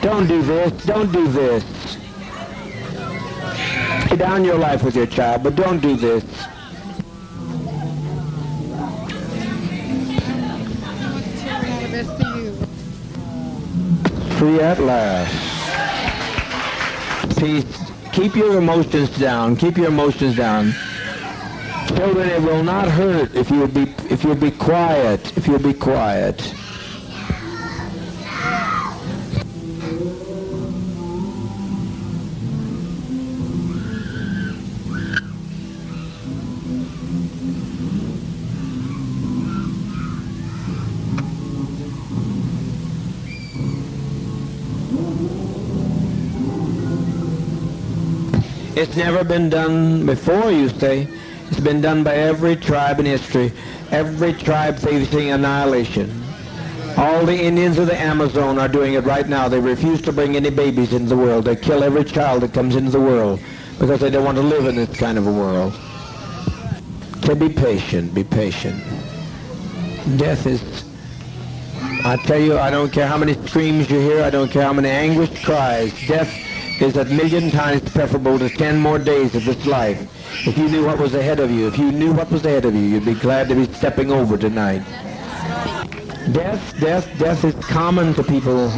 don't 0.00 0.26
do 0.26 0.40
this, 0.42 0.72
don't 0.86 1.12
do 1.12 1.28
this. 1.28 1.64
Lay 4.10 4.16
down 4.16 4.42
your 4.42 4.56
life 4.56 4.82
with 4.82 4.96
your 4.96 5.04
child, 5.04 5.42
but 5.42 5.54
don't 5.54 5.80
do 5.80 5.96
this. 5.96 6.24
Free 14.38 14.60
at 14.60 14.80
last. 14.80 15.34
Please, 17.36 17.66
keep 18.12 18.34
your 18.34 18.56
emotions 18.56 19.10
down, 19.18 19.56
keep 19.56 19.76
your 19.76 19.88
emotions 19.88 20.36
down. 20.36 20.72
Children, 21.96 22.28
it 22.28 22.42
will 22.42 22.62
not 22.64 22.88
hurt 22.88 23.34
if 23.36 23.50
you'll 23.50 23.68
be 23.68 23.82
if 24.10 24.24
you'll 24.24 24.34
be 24.34 24.50
quiet. 24.50 25.36
If 25.36 25.46
you'll 25.46 25.58
be 25.60 25.74
quiet. 25.74 26.52
It's 48.76 48.96
never 48.96 49.22
been 49.22 49.48
done 49.48 50.04
before, 50.04 50.50
you 50.50 50.68
say. 50.68 51.08
It's 51.54 51.62
been 51.62 51.80
done 51.80 52.02
by 52.02 52.16
every 52.16 52.56
tribe 52.56 52.98
in 52.98 53.06
history. 53.06 53.52
Every 53.92 54.32
tribe 54.32 54.76
facing 54.76 55.30
annihilation. 55.30 56.10
All 56.96 57.24
the 57.24 57.40
Indians 57.40 57.78
of 57.78 57.86
the 57.86 57.96
Amazon 57.96 58.58
are 58.58 58.66
doing 58.66 58.94
it 58.94 59.04
right 59.04 59.28
now. 59.28 59.48
They 59.48 59.60
refuse 59.60 60.02
to 60.02 60.12
bring 60.12 60.34
any 60.34 60.50
babies 60.50 60.92
into 60.92 61.10
the 61.10 61.16
world. 61.16 61.44
They 61.44 61.54
kill 61.54 61.84
every 61.84 62.02
child 62.02 62.42
that 62.42 62.52
comes 62.52 62.74
into 62.74 62.90
the 62.90 63.00
world 63.00 63.38
because 63.78 64.00
they 64.00 64.10
don't 64.10 64.24
want 64.24 64.36
to 64.36 64.42
live 64.42 64.66
in 64.66 64.74
this 64.74 64.98
kind 64.98 65.16
of 65.16 65.28
a 65.28 65.32
world. 65.32 65.74
So 67.22 67.36
be 67.36 67.48
patient. 67.48 68.12
Be 68.12 68.24
patient. 68.24 68.82
Death 70.16 70.46
is... 70.46 70.84
I 72.04 72.16
tell 72.24 72.40
you, 72.40 72.58
I 72.58 72.68
don't 72.68 72.92
care 72.92 73.06
how 73.06 73.16
many 73.16 73.34
screams 73.46 73.88
you 73.88 74.00
hear. 74.00 74.24
I 74.24 74.30
don't 74.30 74.50
care 74.50 74.64
how 74.64 74.72
many 74.72 74.88
anguished 74.88 75.44
cries. 75.44 75.92
Death 76.08 76.34
is 76.80 76.96
a 76.96 77.04
million 77.04 77.50
times 77.50 77.88
preferable 77.90 78.38
to 78.38 78.48
ten 78.48 78.78
more 78.78 78.98
days 78.98 79.34
of 79.34 79.44
this 79.44 79.64
life. 79.66 80.00
If 80.46 80.58
you 80.58 80.68
knew 80.68 80.84
what 80.84 80.98
was 80.98 81.14
ahead 81.14 81.40
of 81.40 81.50
you, 81.50 81.68
if 81.68 81.78
you 81.78 81.92
knew 81.92 82.12
what 82.12 82.30
was 82.30 82.44
ahead 82.44 82.64
of 82.64 82.74
you, 82.74 82.80
you'd 82.80 83.04
be 83.04 83.14
glad 83.14 83.48
to 83.48 83.54
be 83.54 83.72
stepping 83.72 84.10
over 84.10 84.36
tonight. 84.36 84.82
Death, 86.32 86.80
death, 86.80 87.18
death 87.18 87.44
is 87.44 87.54
common 87.66 88.14
to 88.14 88.22
people. 88.24 88.70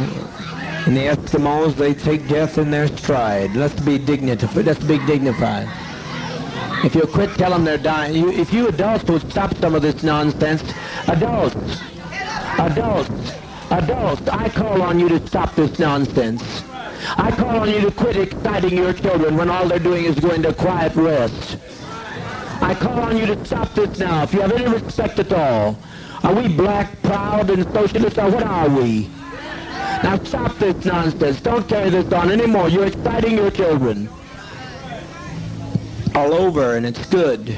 In 0.85 0.93
the 0.93 1.07
Eskimos, 1.07 1.75
they 1.75 1.93
take 1.93 2.27
death 2.27 2.57
in 2.57 2.71
their 2.71 2.87
stride. 2.87 3.55
Let's 3.55 3.79
be 3.79 3.97
dignified. 3.97 4.65
Let's 4.65 4.83
be 4.83 4.99
dignified. 5.05 5.67
If 6.85 6.93
you 6.93 7.01
quit 7.07 7.31
telling 7.31 7.63
them 7.63 7.65
they're 7.65 7.77
dying, 7.77 8.15
you, 8.15 8.31
if 8.31 8.53
you 8.53 8.67
adults 8.67 9.03
would 9.05 9.29
stop 9.31 9.55
some 9.55 9.73
of 9.73 9.81
this 9.81 10.03
nonsense, 10.03 10.61
adults, 11.07 11.81
adults, 12.59 13.33
adults, 13.71 14.27
I 14.27 14.49
call 14.49 14.81
on 14.83 14.99
you 14.99 15.09
to 15.09 15.25
stop 15.25 15.55
this 15.55 15.79
nonsense. 15.79 16.63
I 17.15 17.31
call 17.31 17.61
on 17.61 17.69
you 17.69 17.81
to 17.81 17.91
quit 17.91 18.17
exciting 18.17 18.77
your 18.77 18.93
children 18.93 19.37
when 19.37 19.49
all 19.49 19.67
they're 19.67 19.79
doing 19.79 20.05
is 20.05 20.19
going 20.19 20.41
to 20.43 20.53
quiet 20.53 20.95
rest. 20.95 21.57
I 22.61 22.73
call 22.73 22.99
on 22.99 23.17
you 23.17 23.25
to 23.27 23.45
stop 23.45 23.73
this 23.73 23.99
now. 23.99 24.23
If 24.23 24.33
you 24.33 24.41
have 24.41 24.51
any 24.51 24.67
respect 24.67 25.19
at 25.19 25.31
all, 25.31 25.77
are 26.23 26.33
we 26.33 26.47
black, 26.47 27.01
proud, 27.03 27.49
and 27.49 27.63
socialist, 27.71 28.17
or 28.17 28.31
what 28.31 28.43
are 28.43 28.69
we? 28.69 29.09
Now 30.03 30.19
stop 30.23 30.57
this 30.57 30.83
nonsense. 30.83 31.39
Don't 31.39 31.67
carry 31.69 31.89
this 31.89 32.11
on 32.11 32.31
anymore. 32.31 32.69
You're 32.69 32.85
exciting 32.85 33.37
your 33.37 33.51
children. 33.51 34.09
All 36.15 36.33
over, 36.33 36.75
and 36.75 36.85
it's 36.85 37.05
good. 37.07 37.55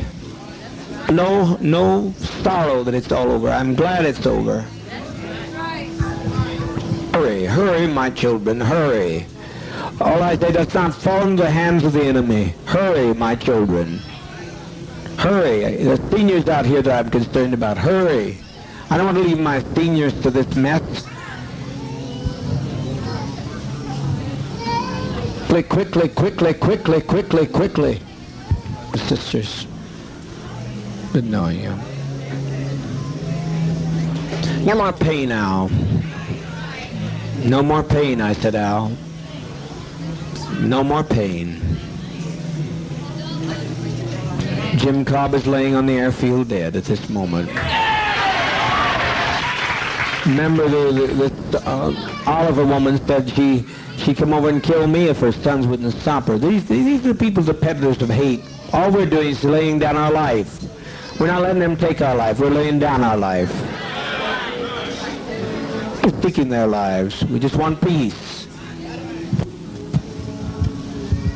No, 1.10 1.56
no 1.58 2.14
sorrow 2.43 2.84
that 2.84 2.93
it's 2.93 3.12
all 3.12 3.32
over. 3.32 3.50
I'm 3.50 3.74
glad 3.74 4.06
it's 4.06 4.28
over. 4.28 4.62
Hurry, 7.14 7.45
hurry, 7.45 7.88
my 7.88 8.10
children, 8.10 8.62
hurry. 8.62 9.26
All 10.02 10.24
I 10.24 10.38
say 10.38 10.54
does 10.54 10.74
not 10.74 10.93
fall 10.93 11.28
into 11.28 11.43
the 11.43 11.52
hands 11.52 11.84
of 11.84 11.91
the 11.91 12.04
enemy. 12.04 12.54
Hurry, 12.66 13.14
my 13.14 13.36
children. 13.36 14.00
Hurry. 15.18 15.84
The 15.84 15.97
seniors 16.10 16.47
out 16.47 16.66
here 16.66 16.82
that 16.82 17.06
I'm 17.06 17.12
concerned 17.12 17.54
about. 17.54 17.78
Hurry. 17.78 18.38
I 18.89 18.95
don't 18.95 19.06
want 19.06 19.18
to 19.18 19.24
leave 19.24 19.39
my 19.39 19.62
seniors 19.76 20.20
to 20.22 20.32
this 20.32 20.56
mess. 20.56 20.82
Quickly, 25.50 25.84
quickly, 25.84 26.08
quickly, 26.08 26.54
quickly, 26.54 27.02
quickly, 27.02 27.47
quickly. 27.47 28.02
Sisters, 28.95 29.68
good 31.12 31.26
knowing 31.26 31.60
you. 31.60 31.76
No 34.66 34.76
more 34.76 34.93
pain, 34.93 35.32
Al. 35.32 35.70
No 37.43 37.62
more 37.62 37.84
pain, 37.84 38.22
I 38.22 38.34
said, 38.34 38.56
Al. 38.56 38.91
No 40.62 40.84
more 40.84 41.03
pain. 41.03 41.62
Jim 44.78 45.03
Cobb 45.03 45.34
is 45.34 45.47
laying 45.47 45.76
on 45.76 45.86
the 45.86 45.93
airfield 45.93 46.49
dead 46.49 46.76
at 46.76 46.86
this 46.86 47.10
moment. 47.10 47.49
Remember 50.26 50.68
the, 50.68 50.91
the, 50.91 51.30
the 51.51 51.64
uh, 51.68 52.24
Oliver 52.28 52.66
woman 52.66 53.05
said 53.07 53.30
she 53.30 53.66
she 53.97 54.14
come 54.14 54.34
over 54.34 54.47
and 54.49 54.64
kill 54.64 54.88
me 54.88 55.07
if 55.07 55.20
her 55.20 55.32
sons 55.32 55.68
wouldn't 55.68 55.93
stop 55.93 56.26
her. 56.26 56.38
These, 56.38 56.68
these 56.68 57.05
are 57.05 57.14
people, 57.14 57.43
the 57.43 57.53
peddlers 57.53 58.01
of 58.01 58.10
hate. 58.10 58.41
All 58.72 58.91
we're 58.91 59.05
doing 59.05 59.30
is 59.30 59.43
laying 59.43 59.80
down 59.80 59.97
our 59.97 60.12
life. 60.12 60.64
We're 61.20 61.28
not 61.28 61.41
letting 61.41 61.60
them 61.60 61.76
take 61.76 62.01
our 62.01 62.16
life. 62.16 62.39
We're 62.39 62.49
laying 62.49 62.80
down 62.80 63.03
our 63.03 63.18
life. 63.18 63.51
We're 66.01 66.22
seeking 66.22 66.47
their 66.47 66.68
lives. 66.68 67.26
We 67.26 67.39
just 67.39 67.55
want 67.55 67.82
peace. 67.82 68.29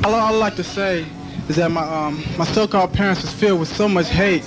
All 0.04 0.14
I'd 0.14 0.32
like 0.32 0.54
to 0.56 0.64
say 0.64 1.06
is 1.48 1.56
that 1.56 1.70
my 1.70 1.80
um, 1.80 2.22
my 2.36 2.44
so-called 2.44 2.92
parents 2.92 3.22
was 3.22 3.32
filled 3.32 3.58
with 3.58 3.74
so 3.74 3.88
much 3.88 4.10
hate. 4.10 4.44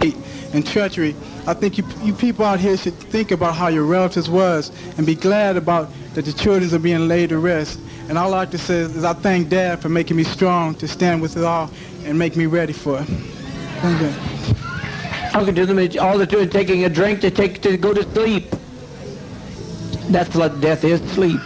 Hate 0.00 0.16
and 0.54 0.66
treachery. 0.66 1.14
I 1.46 1.52
think 1.52 1.76
you, 1.76 1.84
you 2.02 2.14
people 2.14 2.46
out 2.46 2.58
here 2.58 2.74
should 2.78 2.94
think 2.94 3.32
about 3.32 3.54
how 3.54 3.68
your 3.68 3.84
relatives 3.84 4.30
was 4.30 4.72
and 4.96 5.06
be 5.06 5.14
glad 5.14 5.58
about 5.58 5.90
that 6.14 6.24
the 6.24 6.32
children 6.32 6.72
are 6.74 6.78
being 6.78 7.06
laid 7.06 7.28
to 7.28 7.38
rest. 7.38 7.78
And 8.08 8.16
all 8.16 8.32
I 8.32 8.38
like 8.38 8.50
to 8.52 8.58
say 8.58 8.78
is 8.78 9.04
I 9.04 9.12
thank 9.12 9.50
Dad 9.50 9.82
for 9.82 9.90
making 9.90 10.16
me 10.16 10.24
strong 10.24 10.74
to 10.76 10.88
stand 10.88 11.20
with 11.20 11.36
it 11.36 11.44
all 11.44 11.70
and 12.04 12.18
make 12.18 12.34
me 12.34 12.46
ready 12.46 12.72
for 12.72 13.00
it. 13.00 13.04
Thank 13.04 14.00
you. 14.00 15.30
Talking 15.32 15.54
to 15.54 15.66
them, 15.66 15.78
all 16.00 16.16
they're 16.16 16.26
doing 16.26 16.48
taking 16.48 16.86
a 16.86 16.88
drink 16.88 17.20
to 17.20 17.30
take 17.30 17.60
to 17.60 17.76
go 17.76 17.92
to 17.92 18.02
sleep. 18.14 18.54
That's 20.10 20.34
what 20.34 20.60
death 20.62 20.84
is, 20.84 21.02
sleep. 21.12 21.40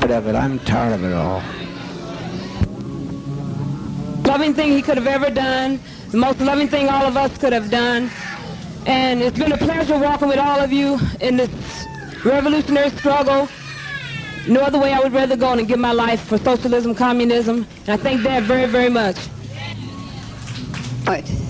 Tired 0.00 0.10
of 0.10 0.26
it. 0.26 0.34
I'm 0.34 0.58
tired 0.60 0.94
of 0.94 1.04
it 1.04 1.12
all. 1.12 1.40
Loving 4.24 4.54
thing 4.54 4.72
he 4.72 4.82
could 4.82 4.96
have 4.96 5.06
ever 5.06 5.30
done. 5.30 5.78
The 6.10 6.16
most 6.16 6.40
loving 6.40 6.66
thing 6.66 6.88
all 6.88 7.06
of 7.06 7.16
us 7.16 7.38
could 7.38 7.52
have 7.52 7.70
done. 7.70 8.10
And 8.86 9.22
it's 9.22 9.38
been 9.38 9.52
a 9.52 9.56
pleasure 9.56 9.96
walking 9.98 10.28
with 10.28 10.38
all 10.38 10.58
of 10.58 10.72
you 10.72 10.98
in 11.20 11.36
this 11.36 11.50
revolutionary 12.24 12.90
struggle. 12.90 13.48
No 14.48 14.60
other 14.62 14.78
way 14.78 14.92
I 14.92 14.98
would 14.98 15.12
rather 15.12 15.36
go 15.36 15.54
than 15.54 15.66
give 15.66 15.78
my 15.78 15.92
life 15.92 16.22
for 16.22 16.38
socialism, 16.38 16.94
communism. 16.94 17.66
And 17.86 17.88
I 17.88 17.96
thank 17.96 18.24
Dad 18.24 18.42
very, 18.44 18.66
very 18.66 18.90
much. 18.90 19.16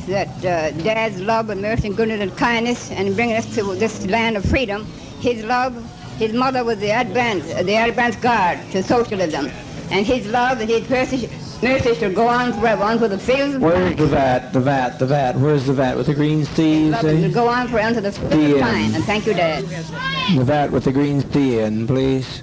That 0.08 0.28
uh, 0.38 0.70
Dad's 0.82 1.20
love 1.20 1.50
and 1.50 1.60
mercy 1.60 1.88
and 1.88 1.96
goodness 1.96 2.20
and 2.22 2.34
kindness 2.36 2.90
and 2.90 3.14
bringing 3.14 3.36
us 3.36 3.54
to 3.56 3.74
this 3.74 4.06
land 4.06 4.38
of 4.38 4.44
freedom. 4.44 4.86
His 5.20 5.44
love, 5.44 5.74
his 6.16 6.32
mother 6.32 6.64
was 6.64 6.78
the 6.78 6.90
advance, 6.90 7.44
the 7.44 7.74
advance 7.74 8.16
guard 8.16 8.58
to 8.70 8.82
socialism. 8.82 9.50
And 9.90 10.06
his 10.06 10.26
love 10.28 10.60
and 10.60 10.70
his 10.70 10.88
mercy, 10.88 11.28
mercy 11.62 11.94
should 11.94 12.14
go 12.14 12.26
on 12.26 12.58
forever, 12.58 12.84
on 12.84 12.98
for 12.98 13.08
the 13.08 13.18
fields 13.18 13.54
of 13.56 13.62
Where's 13.62 13.96
the 13.96 14.06
vat? 14.06 14.52
The 14.54 14.60
vat, 14.60 14.98
the 14.98 15.06
vat. 15.06 15.36
Where's 15.36 15.66
the 15.66 15.74
vat 15.74 15.96
with 15.96 16.06
the 16.06 16.14
green 16.14 16.46
sea, 16.46 16.86
you 16.86 16.90
love 16.90 17.02
say? 17.02 17.30
go 17.30 17.48
on 17.48 17.68
forever 17.68 17.94
to 17.96 18.00
the 18.00 18.12
fields 18.12 18.54
of 18.54 18.60
pine. 18.60 18.94
And 18.94 19.04
thank 19.04 19.26
you, 19.26 19.34
Dad. 19.34 19.64
The 19.64 20.44
vat 20.44 20.70
with 20.70 20.84
the 20.84 20.92
green 20.92 21.20
sea 21.32 21.58
in, 21.60 21.86
please. 21.86 22.42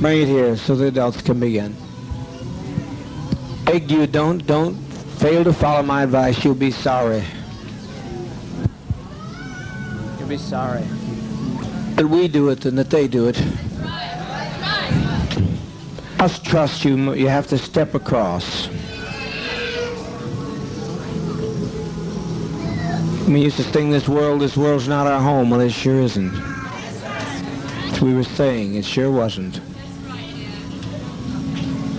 Bring 0.00 0.22
it 0.22 0.28
here 0.28 0.56
so 0.56 0.74
the 0.76 0.86
adults 0.86 1.20
can 1.20 1.40
begin. 1.40 1.76
Beg 3.64 3.90
you, 3.90 4.06
don't, 4.06 4.46
don't 4.46 4.87
fail 5.18 5.42
to 5.42 5.52
follow 5.52 5.82
my 5.82 6.04
advice. 6.04 6.44
You'll 6.44 6.54
be 6.54 6.70
sorry. 6.70 7.24
You'll 10.18 10.28
be 10.28 10.38
sorry. 10.38 10.84
That 11.96 12.06
we 12.08 12.28
do 12.28 12.50
it 12.50 12.64
and 12.64 12.78
that 12.78 12.90
they 12.90 13.08
do 13.08 13.26
it. 13.28 13.42
Must 16.18 16.44
trust 16.44 16.84
you. 16.84 17.14
You 17.14 17.28
have 17.28 17.48
to 17.48 17.58
step 17.58 17.94
across. 17.94 18.68
We 23.26 23.42
used 23.42 23.56
to 23.56 23.64
sing 23.64 23.90
this 23.90 24.08
world, 24.08 24.40
this 24.40 24.56
world's 24.56 24.88
not 24.88 25.06
our 25.06 25.20
home. 25.20 25.50
Well, 25.50 25.60
it 25.60 25.72
sure 25.72 26.00
isn't. 26.00 26.34
As 27.92 28.00
we 28.00 28.14
were 28.14 28.24
saying, 28.24 28.76
it 28.76 28.84
sure 28.84 29.10
wasn't. 29.10 29.56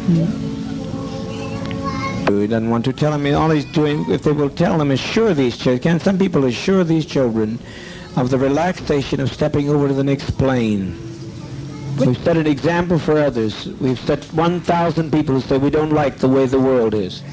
Hmm. 0.07 0.48
He 2.37 2.47
doesn't 2.47 2.69
want 2.69 2.85
to 2.85 2.93
tell 2.93 3.13
him. 3.13 3.35
All 3.35 3.49
he's 3.49 3.65
doing, 3.65 4.09
if 4.09 4.23
they 4.23 4.31
will 4.31 4.49
tell 4.49 4.79
him, 4.79 4.91
assure 4.91 5.33
these 5.33 5.57
children. 5.57 5.79
Can 5.79 5.99
some 5.99 6.17
people 6.17 6.45
assure 6.45 6.83
these 6.83 7.05
children 7.05 7.59
of 8.15 8.29
the 8.29 8.37
relaxation 8.37 9.19
of 9.19 9.31
stepping 9.31 9.69
over 9.69 9.87
to 9.87 9.93
the 9.93 10.03
next 10.03 10.31
plane? 10.31 10.97
We've 11.97 12.17
set 12.17 12.37
an 12.37 12.47
example 12.47 12.97
for 12.97 13.19
others. 13.19 13.65
We've 13.79 13.99
set 13.99 14.23
1,000 14.33 15.11
people 15.11 15.35
who 15.35 15.41
say 15.41 15.57
we 15.57 15.69
don't 15.69 15.91
like 15.91 16.17
the 16.17 16.29
way 16.29 16.45
the 16.45 16.59
world 16.59 16.93
is. 16.93 17.23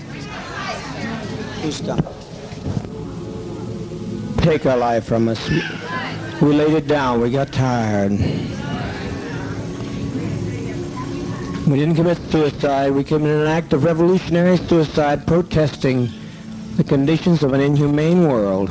Take 4.38 4.66
our 4.66 4.76
life 4.76 5.04
from 5.04 5.28
us. 5.28 5.48
We 6.40 6.52
laid 6.52 6.74
it 6.74 6.86
down. 6.86 7.20
We 7.20 7.30
got 7.30 7.52
tired. 7.52 8.12
We 11.66 11.80
didn't 11.80 11.96
commit 11.96 12.18
suicide. 12.30 12.92
We 12.92 13.02
committed 13.02 13.42
an 13.42 13.48
act 13.48 13.72
of 13.72 13.82
revolutionary 13.82 14.56
suicide 14.56 15.26
protesting 15.26 16.08
the 16.76 16.84
conditions 16.84 17.42
of 17.42 17.54
an 17.54 17.60
inhumane 17.60 18.28
world. 18.28 18.70